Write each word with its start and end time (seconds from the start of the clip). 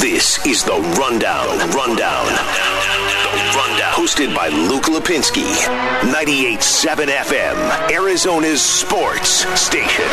This 0.00 0.44
is 0.44 0.64
the 0.64 0.74
Rundown. 0.98 1.58
Rundown. 1.70 2.26
The 2.26 3.56
Rundown. 3.56 3.92
Hosted 3.92 4.34
by 4.34 4.48
Luke 4.48 4.84
Lapinski. 4.84 5.44
98.7 6.02 7.06
FM. 7.06 7.90
Arizona's 7.90 8.60
sports 8.60 9.46
station. 9.60 10.04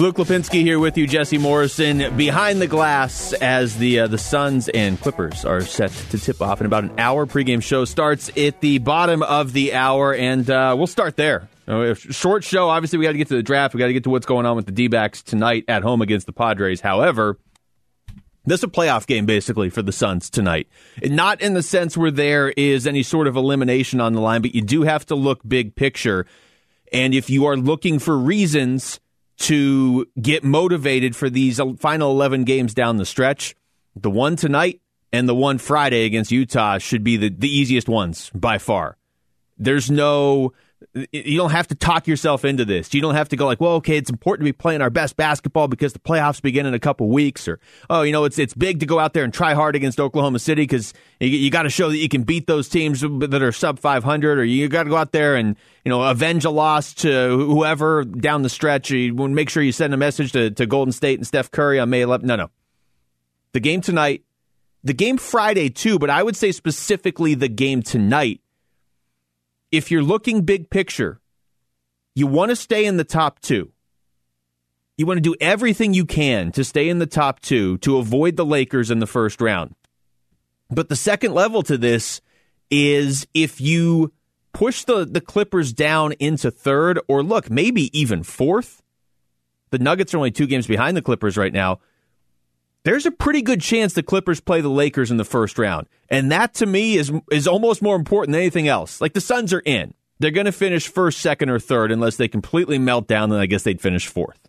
Luke 0.00 0.14
Lapinski 0.14 0.62
here 0.62 0.78
with 0.78 0.96
you, 0.96 1.08
Jesse 1.08 1.38
Morrison, 1.38 2.16
behind 2.16 2.60
the 2.60 2.68
glass 2.68 3.32
as 3.32 3.78
the 3.78 3.98
uh, 3.98 4.06
the 4.06 4.16
Suns 4.16 4.68
and 4.68 5.00
Clippers 5.00 5.44
are 5.44 5.60
set 5.60 5.90
to 5.90 6.18
tip 6.20 6.40
off 6.40 6.60
in 6.60 6.66
about 6.66 6.84
an 6.84 7.00
hour. 7.00 7.26
Pregame 7.26 7.60
show 7.60 7.84
starts 7.84 8.30
at 8.36 8.60
the 8.60 8.78
bottom 8.78 9.24
of 9.24 9.52
the 9.52 9.74
hour, 9.74 10.14
and 10.14 10.48
uh, 10.48 10.76
we'll 10.78 10.86
start 10.86 11.16
there. 11.16 11.48
Uh, 11.66 11.94
short 11.94 12.44
show. 12.44 12.68
Obviously, 12.68 13.00
we 13.00 13.06
got 13.06 13.12
to 13.12 13.18
get 13.18 13.26
to 13.26 13.34
the 13.34 13.42
draft. 13.42 13.74
We 13.74 13.80
got 13.80 13.88
to 13.88 13.92
get 13.92 14.04
to 14.04 14.10
what's 14.10 14.24
going 14.24 14.46
on 14.46 14.54
with 14.54 14.66
the 14.66 14.72
D 14.72 14.86
backs 14.86 15.20
tonight 15.20 15.64
at 15.66 15.82
home 15.82 16.00
against 16.00 16.26
the 16.26 16.32
Padres. 16.32 16.80
However, 16.80 17.36
this 18.44 18.60
is 18.60 18.64
a 18.64 18.68
playoff 18.68 19.04
game 19.04 19.26
basically 19.26 19.68
for 19.68 19.82
the 19.82 19.90
Suns 19.90 20.30
tonight. 20.30 20.68
Not 21.02 21.40
in 21.40 21.54
the 21.54 21.62
sense 21.62 21.96
where 21.96 22.12
there 22.12 22.50
is 22.50 22.86
any 22.86 23.02
sort 23.02 23.26
of 23.26 23.34
elimination 23.34 24.00
on 24.00 24.12
the 24.12 24.20
line, 24.20 24.42
but 24.42 24.54
you 24.54 24.62
do 24.62 24.82
have 24.82 25.06
to 25.06 25.16
look 25.16 25.40
big 25.44 25.74
picture. 25.74 26.24
And 26.92 27.14
if 27.14 27.28
you 27.28 27.46
are 27.46 27.56
looking 27.56 27.98
for 27.98 28.16
reasons 28.16 29.00
to 29.38 30.06
get 30.20 30.44
motivated 30.44 31.14
for 31.14 31.30
these 31.30 31.60
final 31.78 32.10
11 32.10 32.44
games 32.44 32.74
down 32.74 32.96
the 32.96 33.06
stretch. 33.06 33.54
The 33.96 34.10
one 34.10 34.36
tonight 34.36 34.80
and 35.12 35.28
the 35.28 35.34
one 35.34 35.58
Friday 35.58 36.04
against 36.04 36.30
Utah 36.30 36.78
should 36.78 37.02
be 37.02 37.16
the, 37.16 37.30
the 37.30 37.48
easiest 37.48 37.88
ones 37.88 38.30
by 38.34 38.58
far. 38.58 38.96
There's 39.56 39.90
no 39.90 40.52
you 41.12 41.36
don't 41.36 41.50
have 41.50 41.66
to 41.68 41.74
talk 41.74 42.06
yourself 42.06 42.44
into 42.44 42.64
this. 42.64 42.94
You 42.94 43.00
don't 43.00 43.14
have 43.14 43.28
to 43.30 43.36
go 43.36 43.46
like, 43.46 43.60
well, 43.60 43.74
okay, 43.74 43.96
it's 43.96 44.10
important 44.10 44.46
to 44.46 44.52
be 44.52 44.56
playing 44.56 44.80
our 44.80 44.90
best 44.90 45.16
basketball 45.16 45.66
because 45.66 45.92
the 45.92 45.98
playoffs 45.98 46.40
begin 46.40 46.66
in 46.66 46.74
a 46.74 46.78
couple 46.78 47.08
weeks, 47.08 47.48
or 47.48 47.58
oh, 47.90 48.02
you 48.02 48.12
know, 48.12 48.24
it's 48.24 48.38
it's 48.38 48.54
big 48.54 48.80
to 48.80 48.86
go 48.86 48.98
out 48.98 49.12
there 49.12 49.24
and 49.24 49.34
try 49.34 49.54
hard 49.54 49.74
against 49.74 49.98
Oklahoma 49.98 50.38
City 50.38 50.62
because 50.62 50.94
you, 51.20 51.28
you 51.28 51.50
got 51.50 51.62
to 51.62 51.70
show 51.70 51.88
that 51.90 51.98
you 51.98 52.08
can 52.08 52.22
beat 52.22 52.46
those 52.46 52.68
teams 52.68 53.00
that 53.00 53.42
are 53.42 53.52
sub 53.52 53.78
500, 53.78 54.38
or 54.38 54.44
you 54.44 54.68
got 54.68 54.84
to 54.84 54.90
go 54.90 54.96
out 54.96 55.12
there 55.12 55.34
and 55.34 55.56
you 55.84 55.90
know 55.90 56.02
avenge 56.02 56.44
a 56.44 56.50
loss 56.50 56.94
to 56.94 57.08
whoever 57.08 58.04
down 58.04 58.42
the 58.42 58.48
stretch. 58.48 58.90
You 58.90 59.14
make 59.14 59.50
sure 59.50 59.62
you 59.62 59.72
send 59.72 59.92
a 59.94 59.98
message 59.98 60.32
to, 60.32 60.50
to 60.52 60.66
Golden 60.66 60.92
State 60.92 61.18
and 61.18 61.26
Steph 61.26 61.50
Curry 61.50 61.80
on 61.80 61.90
May 61.90 62.02
11th. 62.02 62.22
No, 62.22 62.36
no, 62.36 62.50
the 63.52 63.60
game 63.60 63.80
tonight, 63.80 64.22
the 64.84 64.94
game 64.94 65.18
Friday 65.18 65.70
too, 65.70 65.98
but 65.98 66.08
I 66.08 66.22
would 66.22 66.36
say 66.36 66.52
specifically 66.52 67.34
the 67.34 67.48
game 67.48 67.82
tonight 67.82 68.40
if 69.70 69.90
you're 69.90 70.02
looking 70.02 70.42
big 70.42 70.70
picture, 70.70 71.20
you 72.14 72.26
want 72.26 72.50
to 72.50 72.56
stay 72.56 72.84
in 72.84 72.96
the 72.96 73.04
top 73.04 73.40
two. 73.40 73.72
You 74.96 75.06
want 75.06 75.18
to 75.18 75.22
do 75.22 75.36
everything 75.40 75.94
you 75.94 76.04
can 76.04 76.50
to 76.52 76.64
stay 76.64 76.88
in 76.88 76.98
the 76.98 77.06
top 77.06 77.40
two 77.40 77.78
to 77.78 77.98
avoid 77.98 78.36
the 78.36 78.44
Lakers 78.44 78.90
in 78.90 78.98
the 78.98 79.06
first 79.06 79.40
round. 79.40 79.74
But 80.70 80.88
the 80.88 80.96
second 80.96 81.32
level 81.34 81.62
to 81.62 81.78
this 81.78 82.20
is 82.70 83.26
if 83.32 83.60
you 83.60 84.12
push 84.52 84.84
the, 84.84 85.04
the 85.04 85.20
Clippers 85.20 85.72
down 85.72 86.12
into 86.18 86.50
third, 86.50 86.98
or 87.06 87.22
look, 87.22 87.50
maybe 87.50 87.96
even 87.98 88.22
fourth. 88.22 88.82
The 89.70 89.78
Nuggets 89.78 90.14
are 90.14 90.16
only 90.16 90.30
two 90.30 90.46
games 90.46 90.66
behind 90.66 90.96
the 90.96 91.02
Clippers 91.02 91.36
right 91.36 91.52
now 91.52 91.78
there's 92.88 93.04
a 93.04 93.10
pretty 93.10 93.42
good 93.42 93.60
chance 93.60 93.92
the 93.92 94.02
Clippers 94.02 94.40
play 94.40 94.62
the 94.62 94.70
Lakers 94.70 95.10
in 95.10 95.18
the 95.18 95.24
first 95.24 95.58
round. 95.58 95.86
And 96.08 96.32
that 96.32 96.54
to 96.54 96.64
me 96.64 96.96
is 96.96 97.12
is 97.30 97.46
almost 97.46 97.82
more 97.82 97.94
important 97.94 98.32
than 98.32 98.40
anything 98.40 98.66
else. 98.66 98.98
Like 99.02 99.12
the 99.12 99.20
Suns 99.20 99.52
are 99.52 99.62
in. 99.66 99.92
They're 100.20 100.30
going 100.30 100.46
to 100.46 100.52
finish 100.52 100.88
first, 100.88 101.20
second, 101.20 101.50
or 101.50 101.58
third 101.58 101.92
unless 101.92 102.16
they 102.16 102.28
completely 102.28 102.78
melt 102.78 103.06
down, 103.06 103.28
then 103.28 103.40
I 103.40 103.44
guess 103.44 103.62
they'd 103.62 103.78
finish 103.78 104.06
fourth. 104.06 104.40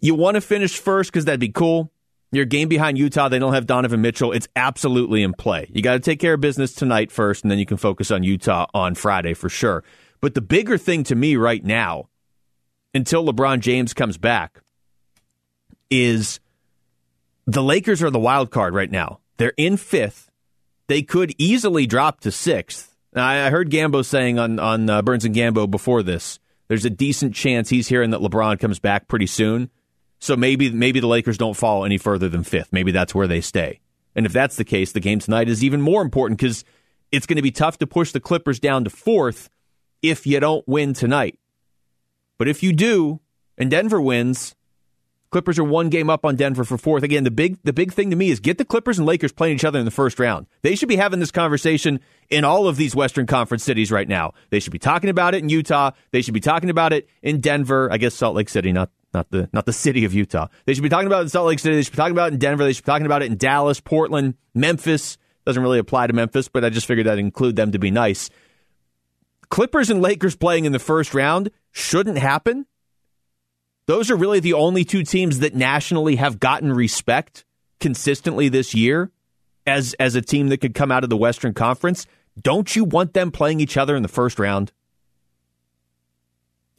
You 0.00 0.16
want 0.16 0.34
to 0.34 0.40
finish 0.40 0.76
first 0.76 1.12
because 1.12 1.26
that'd 1.26 1.38
be 1.38 1.48
cool. 1.48 1.92
Your 2.32 2.44
game 2.44 2.68
behind 2.68 2.98
Utah, 2.98 3.28
they 3.28 3.38
don't 3.38 3.54
have 3.54 3.66
Donovan 3.66 4.00
Mitchell. 4.00 4.32
It's 4.32 4.48
absolutely 4.56 5.22
in 5.22 5.32
play. 5.32 5.70
You 5.72 5.80
got 5.80 5.92
to 5.92 6.00
take 6.00 6.18
care 6.18 6.34
of 6.34 6.40
business 6.40 6.74
tonight 6.74 7.12
first, 7.12 7.44
and 7.44 7.52
then 7.52 7.60
you 7.60 7.66
can 7.66 7.76
focus 7.76 8.10
on 8.10 8.24
Utah 8.24 8.66
on 8.74 8.96
Friday 8.96 9.34
for 9.34 9.48
sure. 9.48 9.84
But 10.20 10.34
the 10.34 10.40
bigger 10.40 10.76
thing 10.76 11.04
to 11.04 11.14
me 11.14 11.36
right 11.36 11.64
now, 11.64 12.08
until 12.92 13.24
LeBron 13.24 13.60
James 13.60 13.94
comes 13.94 14.18
back, 14.18 14.60
is 15.88 16.40
the 17.46 17.62
Lakers 17.62 18.02
are 18.02 18.10
the 18.10 18.18
wild 18.18 18.50
card 18.50 18.74
right 18.74 18.90
now. 18.90 19.20
They're 19.36 19.52
in 19.56 19.76
fifth. 19.76 20.30
They 20.86 21.02
could 21.02 21.34
easily 21.38 21.86
drop 21.86 22.20
to 22.20 22.30
sixth. 22.30 22.96
I 23.14 23.50
heard 23.50 23.70
Gambo 23.70 24.04
saying 24.04 24.38
on 24.38 24.58
on 24.58 24.88
uh, 24.88 25.02
Burns 25.02 25.24
and 25.24 25.34
Gambo 25.34 25.70
before 25.70 26.02
this. 26.02 26.38
There's 26.68 26.84
a 26.84 26.90
decent 26.90 27.34
chance 27.34 27.68
he's 27.68 27.88
hearing 27.88 28.10
that 28.10 28.20
LeBron 28.20 28.58
comes 28.58 28.78
back 28.78 29.08
pretty 29.08 29.26
soon. 29.26 29.70
So 30.18 30.36
maybe 30.36 30.70
maybe 30.70 31.00
the 31.00 31.06
Lakers 31.06 31.36
don't 31.36 31.56
fall 31.56 31.84
any 31.84 31.98
further 31.98 32.28
than 32.28 32.44
fifth. 32.44 32.72
Maybe 32.72 32.92
that's 32.92 33.14
where 33.14 33.26
they 33.26 33.40
stay. 33.40 33.80
And 34.14 34.26
if 34.26 34.32
that's 34.32 34.56
the 34.56 34.64
case, 34.64 34.92
the 34.92 35.00
game 35.00 35.18
tonight 35.18 35.48
is 35.48 35.64
even 35.64 35.80
more 35.80 36.02
important 36.02 36.38
because 36.38 36.64
it's 37.10 37.26
going 37.26 37.36
to 37.36 37.42
be 37.42 37.50
tough 37.50 37.78
to 37.78 37.86
push 37.86 38.12
the 38.12 38.20
Clippers 38.20 38.60
down 38.60 38.84
to 38.84 38.90
fourth 38.90 39.50
if 40.00 40.26
you 40.26 40.40
don't 40.40 40.66
win 40.66 40.94
tonight. 40.94 41.38
But 42.38 42.48
if 42.48 42.62
you 42.62 42.72
do, 42.72 43.20
and 43.58 43.70
Denver 43.70 44.00
wins, 44.00 44.54
Clippers 45.32 45.58
are 45.58 45.64
one 45.64 45.88
game 45.88 46.10
up 46.10 46.26
on 46.26 46.36
Denver 46.36 46.62
for 46.62 46.76
fourth. 46.76 47.02
Again, 47.02 47.24
the 47.24 47.30
big 47.30 47.58
the 47.64 47.72
big 47.72 47.92
thing 47.92 48.10
to 48.10 48.16
me 48.16 48.30
is 48.30 48.38
get 48.38 48.58
the 48.58 48.66
Clippers 48.66 48.98
and 48.98 49.06
Lakers 49.06 49.32
playing 49.32 49.54
each 49.54 49.64
other 49.64 49.78
in 49.78 49.86
the 49.86 49.90
first 49.90 50.20
round. 50.20 50.46
They 50.60 50.76
should 50.76 50.90
be 50.90 50.96
having 50.96 51.20
this 51.20 51.30
conversation 51.30 52.00
in 52.28 52.44
all 52.44 52.68
of 52.68 52.76
these 52.76 52.94
Western 52.94 53.26
Conference 53.26 53.64
cities 53.64 53.90
right 53.90 54.06
now. 54.06 54.34
They 54.50 54.60
should 54.60 54.72
be 54.72 54.78
talking 54.78 55.08
about 55.08 55.34
it 55.34 55.42
in 55.42 55.48
Utah. 55.48 55.92
They 56.10 56.20
should 56.20 56.34
be 56.34 56.40
talking 56.40 56.68
about 56.68 56.92
it 56.92 57.08
in 57.22 57.40
Denver. 57.40 57.90
I 57.90 57.96
guess 57.96 58.14
Salt 58.14 58.36
Lake 58.36 58.50
City, 58.50 58.72
not 58.72 58.90
not 59.14 59.30
the 59.30 59.48
not 59.54 59.64
the 59.64 59.72
city 59.72 60.04
of 60.04 60.12
Utah. 60.12 60.48
They 60.66 60.74
should 60.74 60.82
be 60.82 60.90
talking 60.90 61.06
about 61.06 61.20
it 61.20 61.22
in 61.22 61.28
Salt 61.30 61.46
Lake 61.46 61.58
City. 61.58 61.76
They 61.76 61.82
should 61.82 61.92
be 61.92 61.96
talking 61.96 62.12
about 62.12 62.28
it 62.28 62.34
in 62.34 62.38
Denver. 62.38 62.64
They 62.64 62.74
should 62.74 62.84
be 62.84 62.90
talking 62.90 63.06
about 63.06 63.22
it 63.22 63.30
in 63.30 63.38
Dallas, 63.38 63.80
Portland, 63.80 64.34
Memphis. 64.54 65.16
Doesn't 65.46 65.62
really 65.62 65.78
apply 65.78 66.08
to 66.08 66.12
Memphis, 66.12 66.48
but 66.48 66.62
I 66.62 66.68
just 66.68 66.86
figured 66.86 67.08
I'd 67.08 67.18
include 67.18 67.56
them 67.56 67.72
to 67.72 67.78
be 67.78 67.90
nice. 67.90 68.28
Clippers 69.48 69.88
and 69.88 70.02
Lakers 70.02 70.36
playing 70.36 70.66
in 70.66 70.72
the 70.72 70.78
first 70.78 71.14
round 71.14 71.50
shouldn't 71.70 72.18
happen 72.18 72.66
those 73.92 74.10
are 74.10 74.16
really 74.16 74.40
the 74.40 74.54
only 74.54 74.86
two 74.86 75.02
teams 75.02 75.40
that 75.40 75.54
nationally 75.54 76.16
have 76.16 76.40
gotten 76.40 76.72
respect 76.72 77.44
consistently 77.78 78.48
this 78.48 78.74
year 78.74 79.12
as 79.66 79.94
as 80.00 80.14
a 80.14 80.22
team 80.22 80.48
that 80.48 80.62
could 80.62 80.74
come 80.74 80.90
out 80.90 81.04
of 81.04 81.10
the 81.10 81.16
Western 81.16 81.52
Conference. 81.52 82.06
Don't 82.40 82.74
you 82.74 82.84
want 82.84 83.12
them 83.12 83.30
playing 83.30 83.60
each 83.60 83.76
other 83.76 83.94
in 83.94 84.02
the 84.02 84.08
first 84.08 84.38
round? 84.38 84.72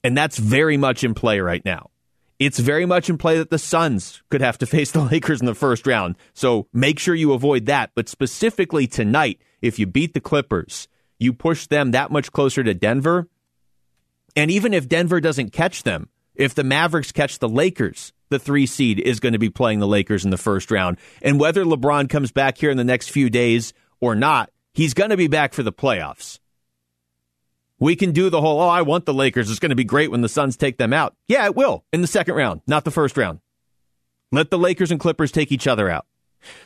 And 0.04 0.18
that's 0.18 0.40
very 0.40 0.76
much 0.76 1.04
in 1.04 1.14
play 1.14 1.40
right 1.40 1.64
now. 1.64 1.92
It's 2.40 2.58
very 2.58 2.88
much 2.88 3.12
in 3.12 3.20
play 3.20 3.38
that 3.38 3.52
the 3.52 3.60
Suns 3.60 4.24
could 4.32 4.42
have 4.42 4.58
to 4.58 4.66
face 4.76 4.92
the 4.92 5.02
Lakers 5.02 5.40
in 5.40 5.46
the 5.46 5.54
first 5.54 5.86
round. 5.86 6.16
So 6.34 6.68
make 6.74 6.98
sure 6.98 7.14
you 7.14 7.34
avoid 7.34 7.68
that. 7.68 7.92
But 7.94 8.10
specifically 8.10 8.88
tonight, 8.88 9.40
if 9.62 9.78
you 9.78 9.86
beat 9.86 10.16
the 10.16 10.20
Clippers, 10.20 10.88
you 11.20 11.32
push 11.32 11.68
them 11.68 11.92
that 11.92 12.10
much 12.10 12.32
closer 12.32 12.64
to 12.64 12.74
Denver. 12.74 13.30
And 14.36 14.50
even 14.50 14.74
if 14.74 14.90
Denver 14.90 15.22
doesn't 15.22 15.54
catch 15.54 15.84
them, 15.84 16.10
if 16.36 16.56
the 16.56 16.64
Mavericks 16.64 17.12
catch 17.12 17.40
the 17.40 17.50
Lakers, 17.50 18.14
the 18.30 18.40
three 18.40 18.66
seed 18.66 19.00
is 19.00 19.20
going 19.20 19.34
to 19.34 19.40
be 19.40 19.50
playing 19.50 19.80
the 19.80 19.88
Lakers 19.88 20.26
in 20.26 20.32
the 20.32 20.38
first 20.38 20.72
round. 20.72 20.98
And 21.22 21.40
whether 21.40 21.64
LeBron 21.64 22.10
comes 22.10 22.32
back 22.32 22.58
here 22.58 22.72
in 22.72 22.78
the 22.78 22.84
next 22.84 23.10
few 23.10 23.30
days 23.30 23.74
or 24.00 24.16
not, 24.16 24.50
he's 24.74 24.94
going 24.94 25.12
to 25.12 25.18
be 25.18 25.28
back 25.28 25.54
for 25.54 25.64
the 25.64 25.74
playoffs. 25.74 26.40
We 27.80 27.96
can 27.96 28.12
do 28.12 28.30
the 28.30 28.42
whole, 28.42 28.62
oh, 28.62 28.70
I 28.70 28.82
want 28.82 29.06
the 29.06 29.14
Lakers. 29.14 29.50
It's 29.50 29.60
going 29.60 29.72
to 29.72 29.76
be 29.76 29.84
great 29.84 30.10
when 30.10 30.22
the 30.22 30.30
Suns 30.30 30.56
take 30.58 30.78
them 30.78 30.94
out. 30.94 31.16
Yeah, 31.28 31.46
it 31.46 31.56
will 31.56 31.84
in 31.92 32.02
the 32.02 32.08
second 32.08 32.36
round, 32.36 32.62
not 32.66 32.86
the 32.86 32.92
first 32.92 33.18
round. 33.18 33.40
Let 34.32 34.50
the 34.50 34.58
Lakers 34.58 34.90
and 34.90 35.00
Clippers 35.00 35.32
take 35.32 35.52
each 35.52 35.68
other 35.68 35.90
out. 35.90 36.06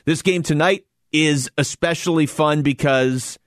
This 0.06 0.21
game 0.21 0.44
tonight 0.44 0.86
is 1.12 1.50
especially 1.57 2.25
fun 2.25 2.62
because 2.62 3.38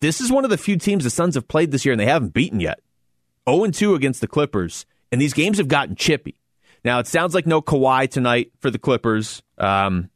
this 0.00 0.20
is 0.20 0.30
one 0.30 0.44
of 0.44 0.50
the 0.50 0.58
few 0.58 0.76
teams 0.76 1.04
the 1.04 1.10
Suns 1.10 1.34
have 1.34 1.48
played 1.48 1.70
this 1.70 1.84
year 1.84 1.92
and 1.92 2.00
they 2.00 2.06
haven't 2.06 2.34
beaten 2.34 2.60
yet. 2.60 2.80
0 3.48 3.66
2 3.70 3.94
against 3.94 4.20
the 4.20 4.28
Clippers. 4.28 4.86
And 5.10 5.20
these 5.20 5.32
games 5.32 5.58
have 5.58 5.68
gotten 5.68 5.96
chippy. 5.96 6.38
Now, 6.84 6.98
it 6.98 7.06
sounds 7.06 7.34
like 7.34 7.46
no 7.46 7.60
Kawhi 7.60 8.08
tonight 8.10 8.52
for 8.60 8.70
the 8.70 8.78
Clippers. 8.78 9.42
Um, 9.56 10.10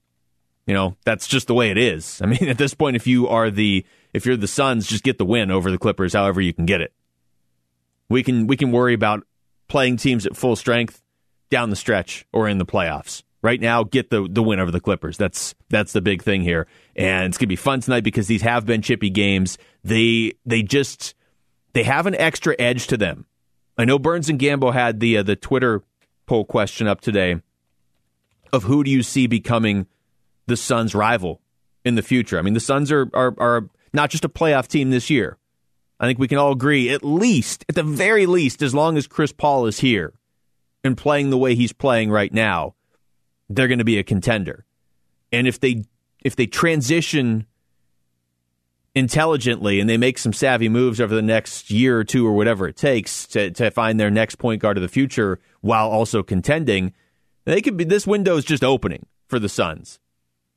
you 0.66 0.74
know, 0.74 0.96
that's 1.04 1.26
just 1.26 1.48
the 1.48 1.54
way 1.54 1.70
it 1.70 1.78
is. 1.78 2.20
I 2.22 2.26
mean, 2.26 2.44
at 2.48 2.58
this 2.58 2.74
point, 2.74 2.96
if 2.96 3.06
you 3.06 3.28
are 3.28 3.50
the 3.50 3.84
if 4.12 4.26
you're 4.26 4.36
the 4.36 4.46
Suns, 4.46 4.86
just 4.86 5.04
get 5.04 5.18
the 5.18 5.24
win 5.24 5.50
over 5.50 5.70
the 5.70 5.78
Clippers, 5.78 6.12
however 6.12 6.40
you 6.40 6.52
can 6.52 6.66
get 6.66 6.80
it. 6.80 6.92
We 8.08 8.22
can 8.22 8.46
we 8.46 8.56
can 8.56 8.72
worry 8.72 8.94
about 8.94 9.26
playing 9.68 9.96
teams 9.96 10.26
at 10.26 10.36
full 10.36 10.56
strength 10.56 11.02
down 11.50 11.70
the 11.70 11.76
stretch 11.76 12.26
or 12.32 12.48
in 12.48 12.58
the 12.58 12.66
playoffs. 12.66 13.22
Right 13.42 13.60
now, 13.60 13.82
get 13.82 14.10
the 14.10 14.28
the 14.30 14.42
win 14.42 14.60
over 14.60 14.70
the 14.70 14.80
Clippers. 14.80 15.16
That's 15.16 15.54
that's 15.68 15.92
the 15.92 16.00
big 16.00 16.22
thing 16.22 16.42
here, 16.42 16.68
and 16.94 17.26
it's 17.26 17.38
gonna 17.38 17.48
be 17.48 17.56
fun 17.56 17.80
tonight 17.80 18.04
because 18.04 18.28
these 18.28 18.42
have 18.42 18.66
been 18.66 18.82
chippy 18.82 19.10
games. 19.10 19.58
They 19.82 20.34
they 20.46 20.62
just 20.62 21.14
they 21.72 21.82
have 21.82 22.06
an 22.06 22.14
extra 22.14 22.54
edge 22.58 22.86
to 22.88 22.96
them 22.96 23.26
I 23.78 23.84
know 23.84 23.98
Burns 23.98 24.28
and 24.28 24.38
Gambo 24.38 24.72
had 24.72 25.00
the 25.00 25.18
uh, 25.18 25.22
the 25.22 25.36
Twitter 25.36 25.82
poll 26.26 26.44
question 26.44 26.86
up 26.86 27.00
today 27.00 27.40
of 28.52 28.64
who 28.64 28.84
do 28.84 28.90
you 28.90 29.02
see 29.02 29.26
becoming 29.26 29.86
the 30.46 30.56
Suns' 30.56 30.94
rival 30.94 31.40
in 31.84 31.94
the 31.94 32.02
future. 32.02 32.38
I 32.38 32.42
mean, 32.42 32.54
the 32.54 32.60
Suns 32.60 32.92
are 32.92 33.08
are, 33.14 33.34
are 33.38 33.68
not 33.92 34.10
just 34.10 34.24
a 34.24 34.28
playoff 34.28 34.68
team 34.68 34.90
this 34.90 35.10
year. 35.10 35.38
I 35.98 36.06
think 36.06 36.18
we 36.18 36.28
can 36.28 36.38
all 36.38 36.52
agree, 36.52 36.90
at 36.90 37.04
least, 37.04 37.64
at 37.68 37.76
the 37.76 37.84
very 37.84 38.26
least, 38.26 38.60
as 38.60 38.74
long 38.74 38.96
as 38.96 39.06
Chris 39.06 39.30
Paul 39.30 39.66
is 39.66 39.78
here 39.78 40.12
and 40.82 40.96
playing 40.96 41.30
the 41.30 41.38
way 41.38 41.54
he's 41.54 41.72
playing 41.72 42.10
right 42.10 42.32
now, 42.32 42.74
they're 43.48 43.68
going 43.68 43.78
to 43.78 43.84
be 43.84 43.98
a 43.98 44.02
contender. 44.02 44.64
And 45.30 45.46
if 45.46 45.60
they 45.60 45.84
if 46.24 46.36
they 46.36 46.46
transition 46.46 47.46
intelligently 48.94 49.80
and 49.80 49.88
they 49.88 49.96
make 49.96 50.18
some 50.18 50.32
savvy 50.32 50.68
moves 50.68 51.00
over 51.00 51.14
the 51.14 51.22
next 51.22 51.70
year 51.70 51.98
or 51.98 52.04
two 52.04 52.26
or 52.26 52.32
whatever 52.32 52.68
it 52.68 52.76
takes 52.76 53.26
to, 53.26 53.50
to 53.50 53.70
find 53.70 53.98
their 53.98 54.10
next 54.10 54.36
point 54.36 54.60
guard 54.60 54.76
of 54.76 54.82
the 54.82 54.88
future 54.88 55.38
while 55.60 55.88
also 55.88 56.22
contending, 56.22 56.92
they 57.44 57.62
could 57.62 57.76
be 57.76 57.84
this 57.84 58.06
window 58.06 58.36
is 58.36 58.44
just 58.44 58.62
opening 58.62 59.06
for 59.28 59.38
the 59.38 59.48
Suns. 59.48 59.98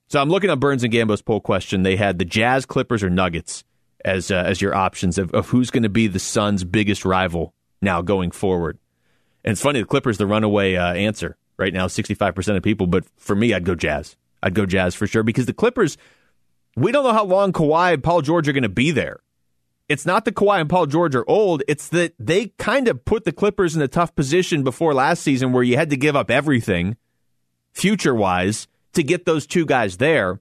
So 0.07 0.21
I'm 0.21 0.29
looking 0.29 0.49
at 0.49 0.59
Burns 0.59 0.83
and 0.83 0.91
Gambo's 0.91 1.21
poll 1.21 1.39
question. 1.39 1.83
They 1.83 1.95
had 1.95 2.19
the 2.19 2.25
Jazz, 2.25 2.65
Clippers, 2.65 3.03
or 3.03 3.09
Nuggets 3.09 3.63
as 4.03 4.29
uh, 4.29 4.35
as 4.35 4.61
your 4.61 4.75
options 4.75 5.17
of, 5.17 5.33
of 5.33 5.49
who's 5.49 5.71
going 5.71 5.83
to 5.83 5.89
be 5.89 6.07
the 6.07 6.19
Suns' 6.19 6.63
biggest 6.63 7.05
rival 7.05 7.53
now 7.81 8.01
going 8.01 8.31
forward. 8.31 8.77
And 9.43 9.53
it's 9.53 9.61
funny, 9.61 9.79
the 9.79 9.87
Clippers 9.87 10.17
the 10.17 10.27
runaway 10.27 10.75
uh, 10.75 10.93
answer 10.93 11.37
right 11.57 11.73
now, 11.73 11.87
65% 11.87 12.57
of 12.57 12.63
people. 12.63 12.87
But 12.87 13.05
for 13.17 13.35
me, 13.35 13.53
I'd 13.53 13.65
go 13.65 13.75
Jazz. 13.75 14.15
I'd 14.43 14.53
go 14.53 14.65
Jazz 14.65 14.93
for 14.93 15.07
sure 15.07 15.23
because 15.23 15.45
the 15.45 15.53
Clippers 15.53 15.97
we 16.75 16.91
don't 16.91 17.03
know 17.03 17.13
how 17.13 17.25
long 17.25 17.53
Kawhi 17.53 17.93
and 17.93 18.03
Paul 18.03 18.21
George 18.21 18.47
are 18.47 18.53
going 18.53 18.63
to 18.63 18.69
be 18.69 18.91
there. 18.91 19.19
It's 19.87 20.05
not 20.05 20.25
that 20.25 20.35
Kawhi 20.35 20.61
and 20.61 20.69
Paul 20.69 20.87
George 20.87 21.15
are 21.15 21.29
old. 21.29 21.61
It's 21.67 21.89
that 21.89 22.13
they 22.19 22.47
kind 22.57 22.87
of 22.87 23.05
put 23.05 23.23
the 23.23 23.31
Clippers 23.31 23.75
in 23.75 23.81
a 23.81 23.87
tough 23.87 24.15
position 24.15 24.63
before 24.63 24.93
last 24.93 25.21
season 25.21 25.51
where 25.53 25.63
you 25.63 25.77
had 25.77 25.91
to 25.91 25.97
give 25.97 26.15
up 26.15 26.31
everything, 26.31 26.97
future 27.71 28.15
wise, 28.15 28.67
to 28.93 29.03
get 29.03 29.25
those 29.25 29.45
two 29.45 29.65
guys 29.65 29.97
there. 29.97 30.39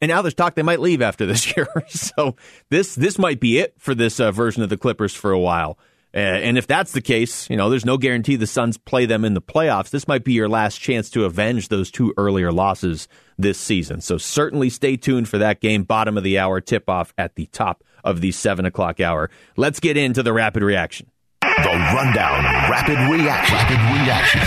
And 0.00 0.08
now 0.08 0.22
there's 0.22 0.34
talk 0.34 0.54
they 0.54 0.62
might 0.62 0.80
leave 0.80 1.02
after 1.02 1.26
this 1.26 1.56
year. 1.56 1.66
so 1.88 2.36
this 2.70 2.94
this 2.94 3.18
might 3.18 3.40
be 3.40 3.58
it 3.58 3.74
for 3.78 3.94
this 3.94 4.20
uh, 4.20 4.30
version 4.30 4.62
of 4.62 4.68
the 4.68 4.76
Clippers 4.76 5.14
for 5.14 5.32
a 5.32 5.38
while. 5.38 5.78
Uh, 6.14 6.18
and 6.18 6.58
if 6.58 6.66
that's 6.66 6.92
the 6.92 7.00
case, 7.00 7.48
you 7.48 7.56
know, 7.56 7.70
there's 7.70 7.86
no 7.86 7.96
guarantee 7.96 8.36
the 8.36 8.46
Suns 8.46 8.76
play 8.76 9.06
them 9.06 9.24
in 9.24 9.34
the 9.34 9.40
playoffs. 9.40 9.90
This 9.90 10.06
might 10.06 10.24
be 10.24 10.34
your 10.34 10.48
last 10.48 10.78
chance 10.78 11.08
to 11.10 11.24
avenge 11.24 11.68
those 11.68 11.90
two 11.90 12.12
earlier 12.18 12.52
losses 12.52 13.08
this 13.38 13.58
season. 13.58 14.00
So 14.00 14.18
certainly 14.18 14.68
stay 14.68 14.96
tuned 14.96 15.28
for 15.28 15.38
that 15.38 15.60
game. 15.60 15.84
Bottom 15.84 16.18
of 16.18 16.24
the 16.24 16.38
hour 16.38 16.60
tip 16.60 16.88
off 16.88 17.14
at 17.16 17.34
the 17.34 17.46
top 17.46 17.82
of 18.04 18.20
the 18.20 18.32
seven 18.32 18.66
o'clock 18.66 19.00
hour. 19.00 19.30
Let's 19.56 19.80
get 19.80 19.96
into 19.96 20.22
the 20.22 20.32
rapid 20.32 20.62
reaction. 20.62 21.10
The 21.40 21.92
rundown 21.94 22.44
rapid 22.70 22.98
reaction. 23.10 23.56
Rapid 23.56 23.78
reaction. 24.02 24.40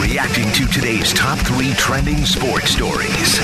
Reacting 0.00 0.50
to 0.52 0.66
today's 0.72 1.12
top 1.12 1.38
three 1.38 1.72
trending 1.74 2.24
sports 2.24 2.70
stories. 2.70 3.38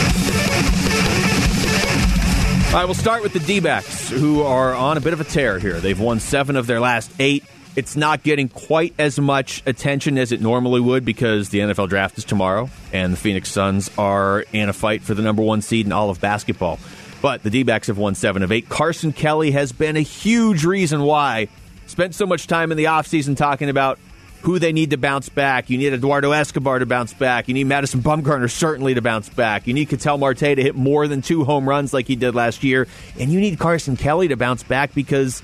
All 2.66 2.82
right, 2.82 2.84
we'll 2.84 2.94
start 2.94 3.22
with 3.22 3.32
the 3.32 3.38
D 3.38 3.60
backs, 3.60 4.10
who 4.10 4.42
are 4.42 4.74
on 4.74 4.98
a 4.98 5.00
bit 5.00 5.14
of 5.14 5.20
a 5.20 5.24
tear 5.24 5.58
here. 5.58 5.80
They've 5.80 5.98
won 5.98 6.20
seven 6.20 6.56
of 6.56 6.66
their 6.66 6.78
last 6.78 7.10
eight. 7.18 7.42
It's 7.74 7.96
not 7.96 8.22
getting 8.22 8.50
quite 8.50 8.92
as 8.98 9.18
much 9.18 9.62
attention 9.64 10.18
as 10.18 10.30
it 10.30 10.42
normally 10.42 10.80
would 10.80 11.02
because 11.04 11.48
the 11.48 11.60
NFL 11.60 11.88
draft 11.88 12.18
is 12.18 12.24
tomorrow, 12.24 12.68
and 12.92 13.14
the 13.14 13.16
Phoenix 13.16 13.50
Suns 13.50 13.90
are 13.96 14.44
in 14.52 14.68
a 14.68 14.74
fight 14.74 15.00
for 15.00 15.14
the 15.14 15.22
number 15.22 15.42
one 15.42 15.62
seed 15.62 15.86
in 15.86 15.92
all 15.92 16.10
of 16.10 16.20
basketball. 16.20 16.78
But 17.22 17.42
the 17.42 17.50
D 17.50 17.62
backs 17.62 17.86
have 17.86 17.96
won 17.96 18.14
seven 18.14 18.42
of 18.42 18.52
eight. 18.52 18.68
Carson 18.68 19.12
Kelly 19.12 19.52
has 19.52 19.72
been 19.72 19.96
a 19.96 20.00
huge 20.02 20.64
reason 20.66 21.02
why. 21.02 21.48
Spent 21.86 22.14
so 22.14 22.26
much 22.26 22.46
time 22.46 22.72
in 22.72 22.76
the 22.76 22.84
offseason 22.84 23.38
talking 23.38 23.70
about 23.70 23.98
who 24.46 24.60
they 24.60 24.72
need 24.72 24.90
to 24.90 24.96
bounce 24.96 25.28
back. 25.28 25.68
You 25.70 25.76
need 25.76 25.92
Eduardo 25.92 26.30
Escobar 26.30 26.78
to 26.78 26.86
bounce 26.86 27.12
back. 27.12 27.48
You 27.48 27.54
need 27.54 27.64
Madison 27.64 28.00
Bumgarner 28.00 28.48
certainly 28.48 28.94
to 28.94 29.02
bounce 29.02 29.28
back. 29.28 29.66
You 29.66 29.74
need 29.74 29.88
Ketel 29.88 30.18
Marte 30.18 30.38
to 30.38 30.62
hit 30.62 30.76
more 30.76 31.08
than 31.08 31.20
two 31.20 31.42
home 31.42 31.68
runs 31.68 31.92
like 31.92 32.06
he 32.06 32.14
did 32.14 32.36
last 32.36 32.62
year. 32.62 32.86
And 33.18 33.32
you 33.32 33.40
need 33.40 33.58
Carson 33.58 33.96
Kelly 33.96 34.28
to 34.28 34.36
bounce 34.36 34.62
back 34.62 34.94
because 34.94 35.42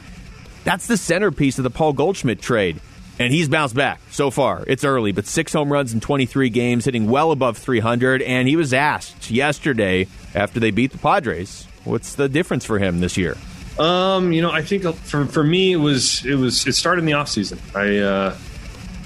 that's 0.63 0.87
the 0.87 0.97
centerpiece 0.97 1.59
of 1.59 1.65
the 1.65 1.71
Paul 1.71 1.95
Goldschmidt 1.95 2.41
trade. 2.41 2.81
And 3.19 3.33
he's 3.33 3.49
bounced 3.49 3.75
back 3.75 4.01
so 4.13 4.31
far. 4.31 4.63
It's 4.69 4.85
early, 4.85 5.11
but 5.11 5.27
six 5.27 5.53
home 5.53 5.73
runs 5.73 5.93
in 5.93 5.99
23 5.99 6.49
games, 6.51 6.85
hitting 6.85 7.09
well 7.09 7.33
above 7.33 7.59
300. 7.59 8.23
And 8.23 8.47
he 8.47 8.55
was 8.55 8.73
asked 8.73 9.33
yesterday 9.33 10.07
after 10.33 10.61
they 10.61 10.71
beat 10.71 10.93
the 10.93 10.99
Padres, 10.99 11.67
what's 11.83 12.15
the 12.15 12.29
difference 12.29 12.65
for 12.65 12.79
him 12.79 13.01
this 13.01 13.17
year? 13.17 13.37
Um, 13.81 14.33
you 14.33 14.43
know, 14.43 14.53
I 14.53 14.63
think 14.63 14.85
for 14.85 15.27
for 15.27 15.43
me 15.43 15.73
it 15.73 15.79
was 15.79 16.25
it 16.25 16.37
was 16.37 16.67
it 16.69 16.75
started 16.75 17.01
in 17.01 17.07
the 17.07 17.15
off 17.15 17.29
season. 17.29 17.59
I 17.75 17.97
uh, 17.99 18.37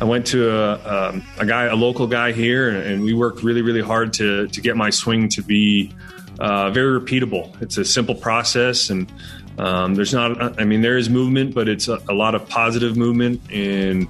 I 0.01 0.05
went 0.05 0.27
to 0.29 0.51
a, 0.51 1.09
um, 1.09 1.25
a 1.39 1.47
guy, 1.47 1.65
a 1.65 1.75
local 1.75 2.07
guy 2.07 2.33
here, 2.33 2.69
and 2.69 3.03
we 3.03 3.15
worked 3.15 3.43
really, 3.43 3.63
really 3.63 3.81
hard 3.81 4.13
to 4.15 4.47
to 4.49 4.61
get 4.61 4.77
my 4.77 4.91
swing 4.91 5.29
to 5.31 5.43
be 5.43 5.93
uh, 6.39 6.71
very 6.71 7.01
repeatable. 7.01 7.61
It's 7.63 7.79
a 7.79 7.85
simple 7.85 8.15
process, 8.15 8.91
and 8.91 9.11
um, 9.59 9.95
there's 9.95 10.13
not. 10.13 10.61
I 10.61 10.65
mean, 10.65 10.83
there 10.83 10.99
is 10.99 11.09
movement, 11.09 11.55
but 11.55 11.69
it's 11.69 11.89
a, 11.89 12.03
a, 12.09 12.15
lot 12.15 12.35
of 12.35 12.47
positive 12.49 12.97
movement, 12.97 13.41
and 13.51 14.07